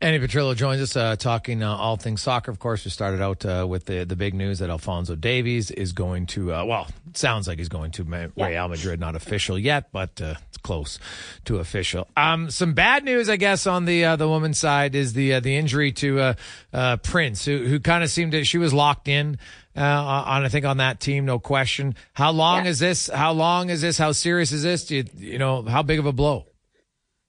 Andi 0.02 0.20
Petrillo 0.22 0.54
joins 0.54 0.82
us 0.82 0.94
uh, 0.94 1.16
talking 1.16 1.62
uh, 1.62 1.74
all 1.74 1.96
things 1.96 2.20
soccer. 2.20 2.50
Of 2.50 2.58
course, 2.58 2.84
we 2.84 2.90
started 2.90 3.22
out 3.22 3.46
uh, 3.46 3.66
with 3.66 3.86
the 3.86 4.04
the 4.04 4.14
big 4.14 4.34
news 4.34 4.58
that 4.58 4.68
Alphonso 4.68 5.16
Davies 5.16 5.70
is 5.70 5.92
going 5.94 6.26
to, 6.26 6.52
uh, 6.52 6.64
well, 6.66 6.86
sounds 7.14 7.48
like 7.48 7.56
he's 7.58 7.70
going 7.70 7.92
to 7.92 8.04
Ma- 8.04 8.26
Yeah. 8.36 8.48
Real 8.48 8.68
Madrid. 8.68 9.00
Not 9.00 9.16
official 9.16 9.58
yet, 9.58 9.90
but 9.92 10.20
uh, 10.20 10.34
it's 10.48 10.58
close 10.58 10.98
to 11.46 11.60
official. 11.60 12.08
Um, 12.14 12.50
some 12.50 12.74
bad 12.74 13.04
news, 13.04 13.30
I 13.30 13.36
guess, 13.36 13.66
on 13.66 13.86
the 13.86 14.04
uh, 14.04 14.16
the 14.16 14.28
woman's 14.28 14.58
side 14.58 14.94
is 14.94 15.14
the 15.14 15.32
uh, 15.32 15.40
the 15.40 15.56
injury 15.56 15.92
to 15.92 16.20
uh, 16.20 16.34
uh, 16.74 16.96
Prince, 16.98 17.46
who 17.46 17.64
who 17.66 17.80
kind 17.80 18.04
of 18.04 18.10
seemed 18.10 18.32
to 18.32 18.44
she 18.44 18.58
was 18.58 18.74
locked 18.74 19.08
in. 19.08 19.38
Uh, 19.74 19.80
on 19.80 20.44
I 20.44 20.48
think 20.50 20.66
on 20.66 20.76
that 20.76 21.00
team, 21.00 21.24
no 21.24 21.38
question. 21.38 21.94
How 22.12 22.32
long 22.32 22.64
Yeah. 22.64 22.70
is 22.72 22.78
this? 22.80 23.08
How 23.08 23.32
long 23.32 23.70
is 23.70 23.80
this? 23.80 23.96
How 23.96 24.12
serious 24.12 24.52
is 24.52 24.62
this? 24.62 24.84
Do 24.84 24.96
you, 24.96 25.04
you 25.16 25.38
know 25.38 25.62
how 25.62 25.82
big 25.82 25.98
of 25.98 26.04
a 26.04 26.12
blow? 26.12 26.44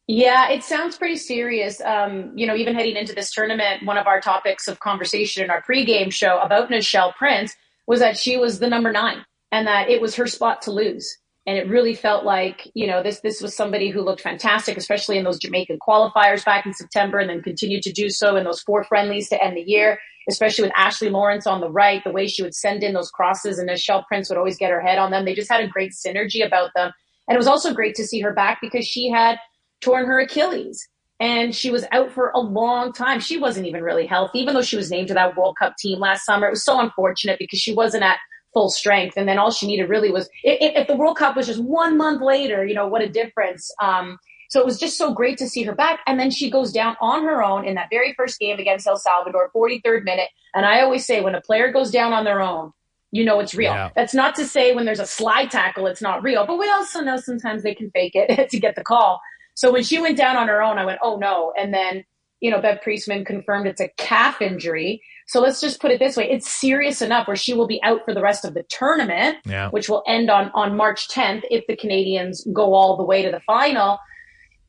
Yeah, 0.08 0.50
it 0.50 0.64
sounds 0.64 0.98
pretty 0.98 1.18
serious. 1.18 1.82
Um, 1.82 2.32
you 2.36 2.48
know, 2.48 2.56
even 2.56 2.76
heading 2.76 2.96
into 2.96 3.14
this 3.14 3.32
tournament, 3.32 3.86
one 3.86 3.98
of 3.98 4.08
our 4.08 4.22
topics 4.22 4.70
of 4.70 4.80
conversation 4.80 5.44
in 5.44 5.50
our 5.50 5.62
pregame 5.62 6.14
show 6.14 6.40
about 6.40 6.70
Nichelle 6.70 7.14
Prince 7.16 7.54
was 7.88 8.00
that 8.00 8.18
she 8.18 8.38
was 8.38 8.60
the 8.60 8.70
number 8.70 8.92
nine 8.92 9.26
and 9.52 9.68
that 9.68 9.90
it 9.90 10.02
was 10.02 10.16
her 10.16 10.26
spot 10.28 10.62
to 10.64 10.72
lose. 10.72 11.18
And 11.46 11.58
it 11.58 11.70
really 11.70 11.94
felt 11.94 12.26
like, 12.26 12.70
you 12.74 12.88
know, 12.88 13.04
this 13.04 13.20
this 13.22 13.42
was 13.42 13.56
somebody 13.56 13.90
who 13.90 14.02
looked 14.02 14.22
fantastic, 14.22 14.78
especially 14.78 15.18
in 15.18 15.24
those 15.26 15.40
Jamaican 15.40 15.80
qualifiers 15.86 16.44
back 16.44 16.66
in 16.66 16.74
September, 16.74 17.20
and 17.20 17.30
then 17.30 17.42
continued 17.42 17.84
to 17.84 17.94
do 17.94 18.10
so 18.10 18.36
in 18.36 18.44
those 18.44 18.62
four 18.62 18.84
friendlies 18.84 19.30
to 19.30 19.42
end 19.42 19.56
the 19.56 19.62
year, 19.62 19.98
especially 20.30 20.64
with 20.64 20.74
Ashley 20.76 21.10
Lawrence 21.10 21.48
on 21.48 21.62
the 21.62 21.70
right, 21.70 22.04
the 22.04 22.12
way 22.12 22.28
she 22.28 22.44
would 22.44 22.56
send 22.56 22.84
in 22.84 22.94
those 22.94 23.12
crosses 23.12 23.60
and 23.60 23.70
Nichelle 23.70 24.06
Prince 24.08 24.30
would 24.30 24.38
always 24.38 24.58
get 24.58 24.72
her 24.72 24.82
head 24.82 24.98
on 24.98 25.12
them. 25.12 25.24
They 25.24 25.36
just 25.36 25.52
had 25.52 25.64
a 25.64 25.68
great 25.68 25.92
synergy 25.94 26.46
about 26.46 26.72
them. 26.76 26.92
And 27.28 27.36
it 27.36 27.38
was 27.38 27.48
also 27.48 27.74
great 27.74 27.96
to 27.96 28.06
see 28.06 28.20
her 28.22 28.34
back 28.34 28.60
because 28.62 28.86
she 28.86 29.10
had 29.10 29.38
torn 29.82 30.06
her 30.06 30.20
Achilles 30.20 30.88
and 31.20 31.56
she 31.56 31.72
was 31.72 31.86
out 31.92 32.12
for 32.12 32.32
a 32.36 32.40
long 32.40 32.94
time. 32.94 33.20
She 33.20 33.38
wasn't 33.38 33.66
even 33.66 33.84
really 33.84 34.06
healthy, 34.06 34.40
even 34.40 34.54
though 34.54 34.62
she 34.62 34.76
was 34.76 34.92
named 34.92 35.08
to 35.08 35.14
that 35.16 35.36
World 35.36 35.56
Cup 35.58 35.76
team 35.78 36.00
last 36.00 36.26
summer. 36.26 36.48
It 36.48 36.52
was 36.52 36.64
so 36.64 36.80
unfortunate 36.80 37.40
because 37.40 37.60
she 37.60 37.74
wasn't 37.74 38.04
at 38.04 38.20
full 38.54 38.70
strength. 38.70 39.18
And 39.18 39.28
then 39.28 39.40
all 39.40 39.52
she 39.52 39.68
needed 39.68 39.90
really 39.90 40.12
was 40.12 40.30
if, 40.44 40.76
if 40.76 40.88
the 40.88 40.96
World 40.96 41.18
Cup 41.18 41.36
was 41.36 41.48
just 41.48 41.62
one 41.62 41.98
month 41.98 42.22
later, 42.22 42.66
you 42.66 42.76
know, 42.76 42.88
what 42.88 43.02
a 43.02 43.10
difference. 43.10 43.72
Um, 43.82 44.18
so 44.50 44.60
it 44.60 44.66
was 44.66 44.80
just 44.80 44.98
so 44.98 45.14
great 45.14 45.38
to 45.40 45.50
see 45.50 45.64
her 45.64 45.76
back. 45.76 46.00
And 46.06 46.20
then 46.20 46.32
she 46.32 46.50
goes 46.50 46.72
down 46.72 46.96
on 47.02 47.24
her 47.24 47.44
own 47.44 47.66
in 47.66 47.76
that 47.76 47.88
very 47.90 48.14
first 48.14 48.40
game 48.40 48.60
against 48.60 48.88
El 48.88 48.98
Salvador, 48.98 49.52
43rd 49.56 50.04
minute. 50.04 50.30
And 50.54 50.66
I 50.66 50.82
always 50.82 51.06
say 51.06 51.22
when 51.22 51.36
a 51.36 51.42
player 51.42 51.72
goes 51.72 51.92
down 51.92 52.14
on 52.14 52.24
their 52.24 52.42
own, 52.42 52.72
you 53.12 53.26
know 53.26 53.40
it's 53.40 53.56
real. 53.56 53.74
Yeah. 53.74 53.90
That's 53.96 54.14
not 54.14 54.36
to 54.36 54.46
say 54.46 54.76
when 54.76 54.86
there's 54.86 55.00
a 55.00 55.06
slide 55.06 55.50
tackle, 55.50 55.88
it's 55.88 56.02
not 56.02 56.24
real. 56.24 56.46
But 56.46 56.60
we 56.60 56.70
also 56.70 57.02
know 57.02 57.18
sometimes 57.18 57.64
they 57.64 57.74
can 57.74 57.90
fake 57.92 58.14
it 58.16 58.50
to 58.50 58.60
get 58.60 58.76
the 58.76 58.84
call. 58.84 59.20
So 59.58 59.72
when 59.72 59.82
she 59.82 60.00
went 60.00 60.18
down 60.18 60.36
on 60.36 60.48
her 60.50 60.62
own, 60.62 60.78
I 60.78 60.86
went, 60.86 61.00
oh 61.02 61.18
no. 61.18 61.52
And 61.58 61.74
then, 61.74 62.04
you 62.42 62.52
know, 62.52 62.62
Bev 62.62 62.80
Priestman 62.84 63.26
confirmed 63.26 63.66
it's 63.66 63.82
a 63.82 63.90
calf 63.98 64.40
injury. 64.40 65.02
So 65.26 65.42
let's 65.42 65.60
just 65.60 65.82
put 65.82 65.90
it 65.90 65.98
this 65.98 66.16
way. 66.16 66.30
It's 66.30 66.48
serious 66.48 67.02
enough 67.02 67.26
where 67.26 67.36
she 67.36 67.56
will 67.56 67.66
be 67.66 67.82
out 67.82 68.06
for 68.06 68.14
the 68.14 68.22
rest 68.22 68.46
of 68.46 68.54
the 68.54 68.62
tournament, 68.70 69.38
Yeah. 69.46 69.70
which 69.72 69.90
will 69.90 70.04
end 70.08 70.30
on, 70.30 70.52
on 70.54 70.78
March 70.78 71.08
10th 71.10 71.42
if 71.50 71.66
the 71.66 71.76
Canadians 71.76 72.46
go 72.54 72.76
all 72.76 72.98
the 72.98 73.04
way 73.04 73.24
to 73.24 73.32
the 73.32 73.40
final. 73.48 73.98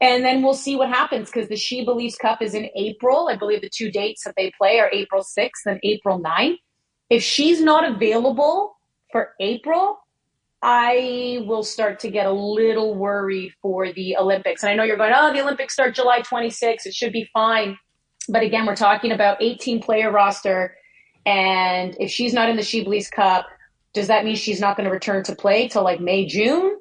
And 0.00 0.24
then 0.24 0.42
we'll 0.42 0.54
see 0.54 0.74
what 0.74 0.88
happens 0.88 1.28
because 1.30 1.50
the 1.50 1.56
She 1.56 1.84
Believes 1.84 2.16
Cup 2.16 2.40
is 2.40 2.54
in 2.54 2.70
April. 2.74 3.28
I 3.28 3.36
believe 3.36 3.60
the 3.60 3.68
two 3.68 3.90
dates 3.90 4.24
that 4.24 4.36
they 4.38 4.50
play 4.56 4.80
are 4.80 4.88
April 4.90 5.22
6th 5.22 5.66
and 5.66 5.78
April 5.82 6.18
9th. 6.18 6.56
If 7.10 7.22
she's 7.22 7.60
not 7.60 7.86
available 7.86 8.78
for 9.12 9.32
April, 9.38 9.98
I 10.62 11.44
will 11.46 11.62
start 11.62 12.00
to 12.00 12.10
get 12.10 12.26
a 12.26 12.32
little 12.32 12.94
worried 12.94 13.52
for 13.62 13.92
the 13.92 14.16
Olympics. 14.16 14.62
And 14.62 14.70
I 14.70 14.74
know 14.74 14.82
you're 14.82 14.96
going, 14.96 15.12
oh, 15.14 15.32
the 15.32 15.40
Olympics 15.40 15.72
start 15.72 15.94
July 15.94 16.20
26th. 16.20 16.86
It 16.86 16.94
should 16.94 17.12
be 17.12 17.28
fine. 17.32 17.78
But 18.28 18.42
again, 18.42 18.66
we're 18.66 18.76
talking 18.76 19.12
about 19.12 19.40
18 19.40 19.80
player 19.80 20.10
roster. 20.10 20.74
And 21.24 21.96
if 22.00 22.10
she's 22.10 22.32
not 22.32 22.48
in 22.50 22.56
the 22.56 22.62
She 22.62 22.84
Cup, 23.12 23.46
does 23.92 24.08
that 24.08 24.24
mean 24.24 24.36
she's 24.36 24.60
not 24.60 24.76
going 24.76 24.86
to 24.86 24.92
return 24.92 25.22
to 25.24 25.34
play 25.34 25.68
till 25.68 25.84
like 25.84 26.00
May, 26.00 26.26
June? 26.26 26.78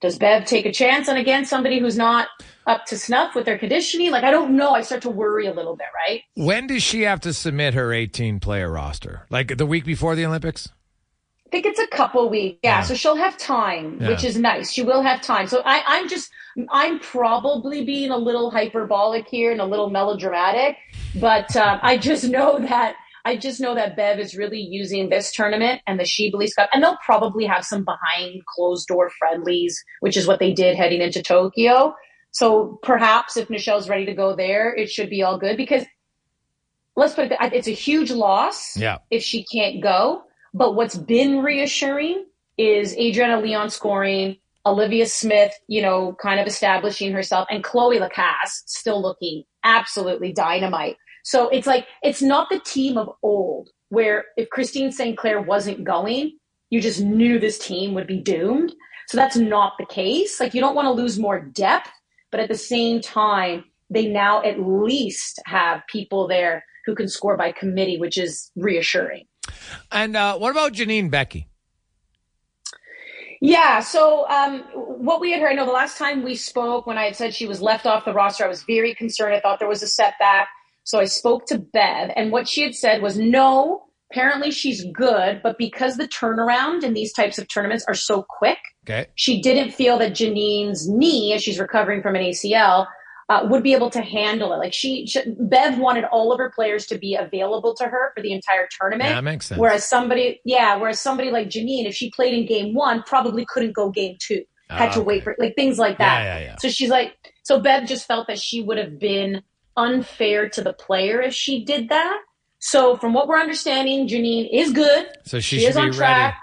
Does 0.00 0.18
Bev 0.18 0.46
take 0.46 0.66
a 0.66 0.72
chance 0.72 1.08
on 1.08 1.16
again 1.16 1.44
somebody 1.44 1.78
who's 1.78 1.96
not 1.96 2.26
up 2.66 2.86
to 2.86 2.98
snuff 2.98 3.36
with 3.36 3.44
their 3.44 3.58
conditioning? 3.58 4.10
Like, 4.10 4.24
I 4.24 4.32
don't 4.32 4.56
know. 4.56 4.72
I 4.72 4.80
start 4.80 5.02
to 5.02 5.10
worry 5.10 5.46
a 5.46 5.54
little 5.54 5.76
bit, 5.76 5.86
right? 5.94 6.22
When 6.34 6.66
does 6.66 6.82
she 6.82 7.02
have 7.02 7.20
to 7.20 7.32
submit 7.32 7.74
her 7.74 7.92
18 7.92 8.40
player 8.40 8.70
roster? 8.70 9.26
Like 9.30 9.56
the 9.56 9.66
week 9.66 9.84
before 9.84 10.16
the 10.16 10.26
Olympics? 10.26 10.68
Think 11.52 11.66
it's 11.66 11.78
a 11.78 11.86
couple 11.88 12.28
weeks. 12.30 12.58
Yeah, 12.64 12.78
Yeah. 12.78 12.82
so 12.82 12.94
she'll 12.94 13.14
have 13.16 13.36
time, 13.36 13.98
Yeah. 14.00 14.08
which 14.08 14.24
is 14.24 14.36
nice. 14.38 14.72
She 14.72 14.82
will 14.82 15.02
have 15.02 15.20
time. 15.20 15.46
So 15.46 15.62
I, 15.64 15.82
I'm 15.86 16.08
just, 16.08 16.30
I'm 16.70 16.98
probably 16.98 17.84
being 17.84 18.10
a 18.10 18.16
little 18.16 18.50
hyperbolic 18.50 19.28
here 19.28 19.52
and 19.52 19.60
a 19.60 19.66
little 19.66 19.90
melodramatic, 19.90 20.76
but 21.20 21.54
um, 21.54 21.78
I 21.82 21.98
just 21.98 22.24
know 22.24 22.58
that 22.70 22.96
I 23.24 23.36
just 23.36 23.60
know 23.60 23.74
that 23.76 23.94
Bev 23.94 24.18
is 24.18 24.34
really 24.36 24.58
using 24.58 25.08
this 25.08 25.30
tournament 25.30 25.80
and 25.86 26.00
the 26.00 26.04
She 26.04 26.28
Believes 26.28 26.54
Cup, 26.54 26.68
and 26.72 26.82
they'll 26.82 26.98
probably 27.04 27.44
have 27.44 27.64
some 27.64 27.84
behind 27.84 28.44
closed 28.46 28.88
door 28.88 29.10
friendlies, 29.16 29.80
which 30.00 30.16
is 30.16 30.26
what 30.26 30.40
they 30.40 30.52
did 30.52 30.74
heading 30.74 31.00
into 31.00 31.22
Tokyo. 31.22 31.94
So 32.32 32.80
perhaps 32.82 33.36
if 33.36 33.48
Nichelle's 33.48 33.88
ready 33.88 34.06
to 34.06 34.14
go 34.14 34.34
there, 34.34 34.74
it 34.74 34.90
should 34.90 35.08
be 35.08 35.22
all 35.22 35.38
good 35.38 35.56
because 35.56 35.84
let's 36.96 37.14
put 37.14 37.30
it, 37.30 37.38
it's 37.52 37.68
a 37.68 37.72
huge 37.72 38.10
loss 38.10 38.76
Yeah. 38.76 38.98
if 39.10 39.22
she 39.22 39.44
can't 39.44 39.80
go. 39.82 40.22
But 40.54 40.74
what's 40.74 40.96
been 40.96 41.42
reassuring 41.42 42.26
is 42.58 42.96
Adriana 42.96 43.40
Leon 43.40 43.70
scoring, 43.70 44.36
Olivia 44.66 45.06
Smith, 45.06 45.52
you 45.66 45.82
know, 45.82 46.16
kind 46.22 46.38
of 46.38 46.46
establishing 46.46 47.12
herself, 47.12 47.48
and 47.50 47.64
Cloé 47.64 47.98
Lacasse 47.98 48.62
still 48.66 49.00
looking 49.00 49.44
absolutely 49.64 50.32
dynamite. 50.32 50.96
So 51.24 51.48
it's 51.48 51.66
like, 51.66 51.86
it's 52.02 52.22
not 52.22 52.48
the 52.50 52.60
team 52.60 52.96
of 52.98 53.10
old 53.22 53.70
where 53.88 54.24
if 54.36 54.48
Christine 54.50 54.92
Sinclair 54.92 55.40
wasn't 55.40 55.84
going, 55.84 56.38
you 56.70 56.80
just 56.80 57.00
knew 57.00 57.38
this 57.38 57.58
team 57.58 57.94
would 57.94 58.06
be 58.06 58.20
doomed. 58.20 58.72
So 59.08 59.16
that's 59.16 59.36
not 59.36 59.74
the 59.78 59.86
case. 59.86 60.40
Like, 60.40 60.54
you 60.54 60.60
don't 60.60 60.74
want 60.74 60.86
to 60.86 60.92
lose 60.92 61.18
more 61.18 61.40
depth, 61.40 61.90
but 62.30 62.40
at 62.40 62.48
the 62.48 62.56
same 62.56 63.00
time, 63.00 63.64
they 63.90 64.06
now 64.06 64.42
at 64.42 64.60
least 64.60 65.40
have 65.44 65.82
people 65.86 66.26
there 66.26 66.64
who 66.86 66.94
can 66.94 67.08
score 67.08 67.36
by 67.36 67.52
committee, 67.52 67.98
which 67.98 68.16
is 68.16 68.50
reassuring. 68.56 69.26
And 69.90 70.16
uh, 70.16 70.36
what 70.38 70.50
about 70.50 70.72
Janine 70.72 71.10
Beckie? 71.10 71.46
Yeah. 73.40 73.80
So 73.80 74.28
um, 74.28 74.60
what 74.74 75.20
we 75.20 75.32
had 75.32 75.40
heard, 75.40 75.50
I 75.50 75.54
know 75.54 75.66
the 75.66 75.72
last 75.72 75.98
time 75.98 76.22
we 76.22 76.36
spoke, 76.36 76.86
when 76.86 76.96
I 76.96 77.04
had 77.06 77.16
said 77.16 77.34
she 77.34 77.46
was 77.46 77.60
left 77.60 77.86
off 77.86 78.04
the 78.04 78.12
roster, 78.12 78.44
I 78.44 78.48
was 78.48 78.62
very 78.62 78.94
concerned. 78.94 79.34
I 79.34 79.40
thought 79.40 79.58
there 79.58 79.68
was 79.68 79.82
a 79.82 79.88
setback. 79.88 80.48
So 80.84 80.98
I 80.98 81.04
spoke 81.04 81.46
to 81.46 81.58
Bev, 81.58 82.10
and 82.16 82.32
what 82.32 82.48
she 82.48 82.62
had 82.62 82.74
said 82.74 83.02
was, 83.02 83.16
no, 83.16 83.84
apparently 84.10 84.50
she's 84.50 84.84
good, 84.92 85.40
but 85.40 85.56
because 85.56 85.96
the 85.96 86.08
turnaround 86.08 86.82
in 86.82 86.92
these 86.92 87.12
types 87.12 87.38
of 87.38 87.46
tournaments 87.48 87.84
are 87.86 87.94
so 87.94 88.24
quick, 88.28 88.58
Okay. 88.84 89.06
she 89.14 89.40
didn't 89.40 89.70
feel 89.70 89.96
that 89.98 90.12
Janine's 90.12 90.88
knee, 90.88 91.32
as 91.34 91.42
she's 91.42 91.60
recovering 91.60 92.02
from 92.02 92.16
an 92.16 92.22
ACL, 92.22 92.86
uh, 93.32 93.46
would 93.48 93.62
be 93.62 93.72
able 93.74 93.90
to 93.90 94.00
handle 94.02 94.52
it. 94.52 94.56
Like 94.56 94.72
she, 94.74 95.06
she, 95.06 95.20
Bev 95.38 95.78
wanted 95.78 96.04
all 96.04 96.32
of 96.32 96.38
her 96.38 96.50
players 96.50 96.86
to 96.86 96.98
be 96.98 97.14
available 97.14 97.74
to 97.76 97.84
her 97.84 98.12
for 98.14 98.22
the 98.22 98.32
entire 98.32 98.68
tournament. 98.78 99.10
That 99.10 99.24
makes 99.24 99.46
sense. 99.46 99.58
Whereas 99.60 99.84
somebody, 99.88 100.40
yeah, 100.44 100.76
whereas 100.76 101.00
somebody 101.00 101.30
like 101.30 101.48
Janine, 101.48 101.86
if 101.86 101.94
she 101.94 102.10
played 102.10 102.34
in 102.34 102.46
game 102.46 102.74
one, 102.74 103.02
probably 103.04 103.44
couldn't 103.46 103.72
go 103.72 103.90
game 103.90 104.16
two. 104.20 104.42
Had 104.70 104.90
Ah, 104.90 104.94
to 104.94 105.02
wait 105.02 105.22
for 105.22 105.36
like 105.38 105.54
things 105.54 105.78
like 105.78 105.98
that. 105.98 106.22
Yeah, 106.22 106.38
yeah. 106.40 106.56
So 106.58 106.68
she's 106.68 106.88
like, 106.88 107.14
so 107.42 107.60
Bev 107.60 107.86
just 107.86 108.06
felt 108.06 108.26
that 108.28 108.38
she 108.38 108.62
would 108.62 108.78
have 108.78 108.98
been 108.98 109.42
unfair 109.76 110.48
to 110.50 110.62
the 110.62 110.72
player 110.72 111.20
if 111.20 111.34
she 111.34 111.64
did 111.64 111.88
that. 111.90 112.18
So 112.58 112.96
from 112.96 113.12
what 113.12 113.28
we're 113.28 113.38
understanding, 113.40 114.06
Janine 114.08 114.48
is 114.52 114.72
good. 114.72 115.08
So 115.24 115.40
she, 115.40 115.58
She 115.58 115.66
is 115.66 115.76
on 115.76 115.92
track. 115.92 116.34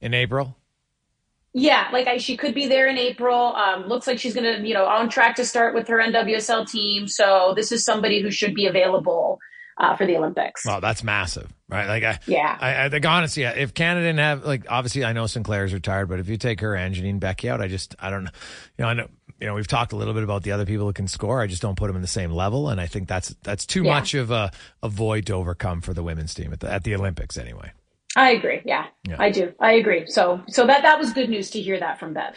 ready 0.00 0.06
in 0.06 0.14
April. 0.14 0.56
Yeah, 1.56 1.88
like 1.92 2.08
I, 2.08 2.18
she 2.18 2.36
could 2.36 2.52
be 2.54 2.66
there 2.66 2.88
in 2.88 2.98
April. 2.98 3.54
Um, 3.54 3.86
looks 3.86 4.06
like 4.08 4.18
she's 4.18 4.34
gonna, 4.34 4.58
you 4.58 4.74
know, 4.74 4.84
on 4.86 5.08
track 5.08 5.36
to 5.36 5.44
start 5.44 5.72
with 5.74 5.86
her 5.88 5.98
NWSL 5.98 6.68
team. 6.68 7.06
So 7.06 7.52
this 7.56 7.70
is 7.70 7.84
somebody 7.84 8.20
who 8.20 8.30
should 8.32 8.54
be 8.54 8.66
available 8.66 9.38
uh, 9.78 9.96
for 9.96 10.04
the 10.04 10.16
Olympics. 10.16 10.64
Well, 10.66 10.80
that's 10.80 11.04
massive, 11.04 11.52
right? 11.68 11.86
Like, 11.86 12.02
I, 12.04 12.18
Yeah. 12.26 12.56
I, 12.60 12.84
I 12.86 12.88
think 12.88 13.06
honestly, 13.06 13.44
if 13.44 13.72
Canada 13.72 14.06
didn't 14.06 14.18
have 14.18 14.44
like, 14.44 14.66
obviously, 14.68 15.04
I 15.04 15.12
know 15.12 15.26
Sinclair's 15.26 15.72
retired, 15.72 16.08
but 16.08 16.18
if 16.18 16.28
you 16.28 16.36
take 16.36 16.60
her 16.60 16.74
and 16.74 16.94
Janine 16.94 17.20
Beckie 17.20 17.48
out, 17.48 17.60
I 17.60 17.68
just, 17.68 17.94
I 18.00 18.10
don't 18.10 18.24
know, 18.24 18.30
you 18.78 18.82
know, 18.84 18.88
I 18.88 18.94
know, 18.94 19.06
you 19.40 19.46
know, 19.48 19.54
we've 19.54 19.66
talked 19.68 19.92
a 19.92 19.96
little 19.96 20.14
bit 20.14 20.22
about 20.24 20.42
the 20.42 20.52
other 20.52 20.64
people 20.66 20.86
who 20.86 20.92
can 20.92 21.06
score. 21.08 21.40
I 21.40 21.46
just 21.46 21.60
don't 21.62 21.76
put 21.76 21.86
them 21.88 21.96
in 21.96 22.02
the 22.02 22.08
same 22.08 22.30
level, 22.32 22.68
and 22.68 22.80
I 22.80 22.86
think 22.86 23.08
that's 23.08 23.34
that's 23.42 23.66
too 23.66 23.82
Yeah. 23.82 23.94
much 23.94 24.14
of 24.14 24.30
a, 24.30 24.50
a 24.82 24.88
void 24.88 25.26
to 25.26 25.34
overcome 25.34 25.80
for 25.82 25.92
the 25.92 26.02
women's 26.02 26.34
team 26.34 26.52
at 26.52 26.60
the, 26.60 26.72
at 26.72 26.82
the 26.84 26.94
Olympics, 26.94 27.36
anyway. 27.36 27.72
I 28.16 28.30
agree. 28.30 28.60
Yeah, 28.64 28.86
Yeah. 29.08 29.16
I 29.18 29.30
do. 29.30 29.52
I 29.58 29.72
agree. 29.72 30.04
So, 30.06 30.40
so 30.48 30.66
that 30.66 30.82
that 30.82 30.98
was 31.00 31.12
good 31.12 31.28
news 31.28 31.50
to 31.50 31.60
hear 31.60 31.80
that 31.80 31.98
from 31.98 32.14
Bev. 32.14 32.36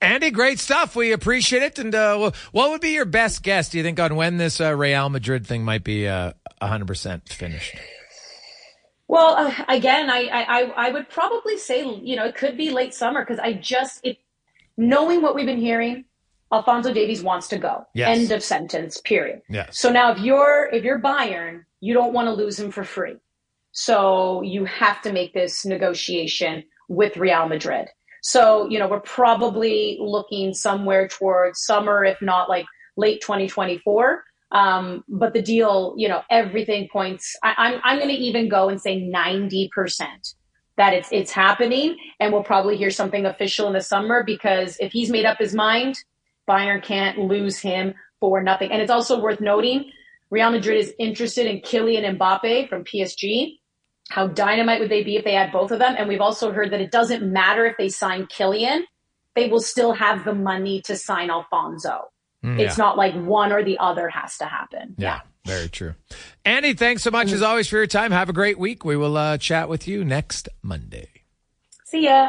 Andi, 0.00 0.32
great 0.32 0.58
stuff. 0.58 0.96
We 0.96 1.12
appreciate 1.12 1.62
it. 1.62 1.78
And 1.78 1.94
uh, 1.94 2.32
what 2.50 2.70
would 2.70 2.80
be 2.80 2.90
your 2.90 3.04
best 3.04 3.42
guess, 3.42 3.68
do 3.68 3.78
you 3.78 3.84
think, 3.84 4.00
on 4.00 4.16
when 4.16 4.36
this 4.38 4.60
uh, 4.60 4.74
Real 4.74 5.08
Madrid 5.08 5.46
thing 5.46 5.64
might 5.64 5.84
be 5.84 6.08
uh, 6.08 6.32
100% 6.60 7.28
finished? 7.32 7.76
Well, 9.08 9.34
uh, 9.36 9.64
again, 9.68 10.10
I, 10.10 10.26
I 10.26 10.86
I- 10.88 10.90
would 10.90 11.08
probably 11.08 11.58
say 11.58 11.84
you 11.84 12.16
know 12.16 12.24
it 12.24 12.34
could 12.34 12.56
be 12.56 12.70
late 12.70 12.94
summer 12.94 13.20
because 13.24 13.38
I 13.38 13.52
just 13.52 14.00
it 14.04 14.18
knowing 14.76 15.20
what 15.22 15.34
we've 15.34 15.46
been 15.46 15.58
hearing 15.60 16.04
Alphonso 16.50 16.92
Davies 16.94 17.22
wants 17.22 17.48
to 17.48 17.58
go. 17.58 17.86
Yes. 17.94 18.18
End 18.18 18.30
of 18.32 18.42
sentence. 18.42 19.00
Period. 19.02 19.42
Yes. 19.50 19.78
So 19.78 19.92
now 19.92 20.12
if 20.12 20.18
you're 20.20 20.68
if 20.72 20.82
you're 20.82 20.98
Bayern, 20.98 21.64
you 21.80 21.92
don't 21.94 22.12
want 22.14 22.26
to 22.26 22.32
lose 22.32 22.58
him 22.58 22.70
for 22.70 22.84
free. 22.84 23.16
So 23.72 24.42
you 24.42 24.64
have 24.66 25.02
to 25.02 25.12
make 25.12 25.34
this 25.34 25.64
negotiation 25.64 26.64
with 26.88 27.16
Real 27.16 27.48
Madrid. 27.48 27.88
So, 28.22 28.68
you 28.68 28.78
know, 28.78 28.86
we're 28.86 29.00
probably 29.00 29.98
looking 30.00 30.54
somewhere 30.54 31.08
towards 31.08 31.64
summer, 31.64 32.04
if 32.04 32.22
not 32.22 32.48
like 32.48 32.66
late 32.96 33.20
2024. 33.20 34.22
Um, 34.52 35.02
but 35.08 35.32
the 35.32 35.42
deal, 35.42 35.94
you 35.96 36.08
know, 36.08 36.22
everything 36.30 36.88
points. 36.92 37.34
I, 37.42 37.54
I'm 37.56 37.80
I'm 37.84 37.98
going 37.98 38.14
to 38.14 38.20
even 38.20 38.48
go 38.48 38.68
and 38.68 38.80
say 38.80 39.00
90 39.00 39.70
percent 39.74 40.34
that 40.76 40.92
it's 40.92 41.08
it's 41.10 41.30
happening, 41.30 41.96
and 42.20 42.32
we'll 42.32 42.44
probably 42.44 42.76
hear 42.76 42.90
something 42.90 43.24
official 43.24 43.66
in 43.66 43.72
the 43.72 43.80
summer 43.80 44.22
because 44.24 44.76
if 44.78 44.92
he's 44.92 45.10
made 45.10 45.24
up 45.24 45.38
his 45.38 45.54
mind, 45.54 45.96
Bayern 46.48 46.82
can't 46.82 47.18
lose 47.18 47.58
him 47.58 47.94
for 48.20 48.42
nothing. 48.42 48.70
And 48.70 48.82
it's 48.82 48.90
also 48.90 49.20
worth 49.20 49.40
noting, 49.40 49.90
Real 50.30 50.50
Madrid 50.50 50.78
is 50.78 50.92
interested 50.98 51.46
in 51.46 51.60
Kylian 51.60 52.18
Mbappe 52.18 52.68
from 52.68 52.84
PSG. 52.84 53.58
How 54.10 54.26
dynamite 54.26 54.80
would 54.80 54.90
they 54.90 55.02
be 55.02 55.16
if 55.16 55.24
they 55.24 55.34
had 55.34 55.52
both 55.52 55.70
of 55.70 55.78
them? 55.78 55.94
And 55.96 56.08
we've 56.08 56.20
also 56.20 56.52
heard 56.52 56.70
that 56.72 56.80
it 56.80 56.90
doesn't 56.90 57.22
matter 57.22 57.64
if 57.64 57.76
they 57.78 57.88
sign 57.88 58.26
Kylian, 58.26 58.82
they 59.34 59.48
will 59.48 59.60
still 59.60 59.92
have 59.92 60.24
the 60.24 60.34
money 60.34 60.82
to 60.82 60.96
sign 60.96 61.30
Alphonso. 61.30 62.10
Mm, 62.44 62.58
It's 62.58 62.76
yeah. 62.76 62.84
not 62.84 62.96
like 62.96 63.14
one 63.14 63.52
or 63.52 63.62
the 63.62 63.78
other 63.78 64.08
has 64.08 64.36
to 64.38 64.46
happen. 64.46 64.94
Yeah, 64.98 65.20
very 65.46 65.68
true. 65.68 65.94
Andi, 66.44 66.76
thanks 66.76 67.02
so 67.02 67.10
much 67.10 67.30
as 67.32 67.40
always 67.40 67.68
for 67.68 67.76
your 67.76 67.86
time. 67.86 68.10
Have 68.10 68.28
a 68.28 68.32
great 68.32 68.58
week. 68.58 68.84
We 68.84 68.96
will 68.96 69.16
uh, 69.16 69.38
chat 69.38 69.68
with 69.68 69.86
you 69.86 70.04
next 70.04 70.48
Monday. 70.60 71.08
See 71.84 72.04
ya. 72.04 72.28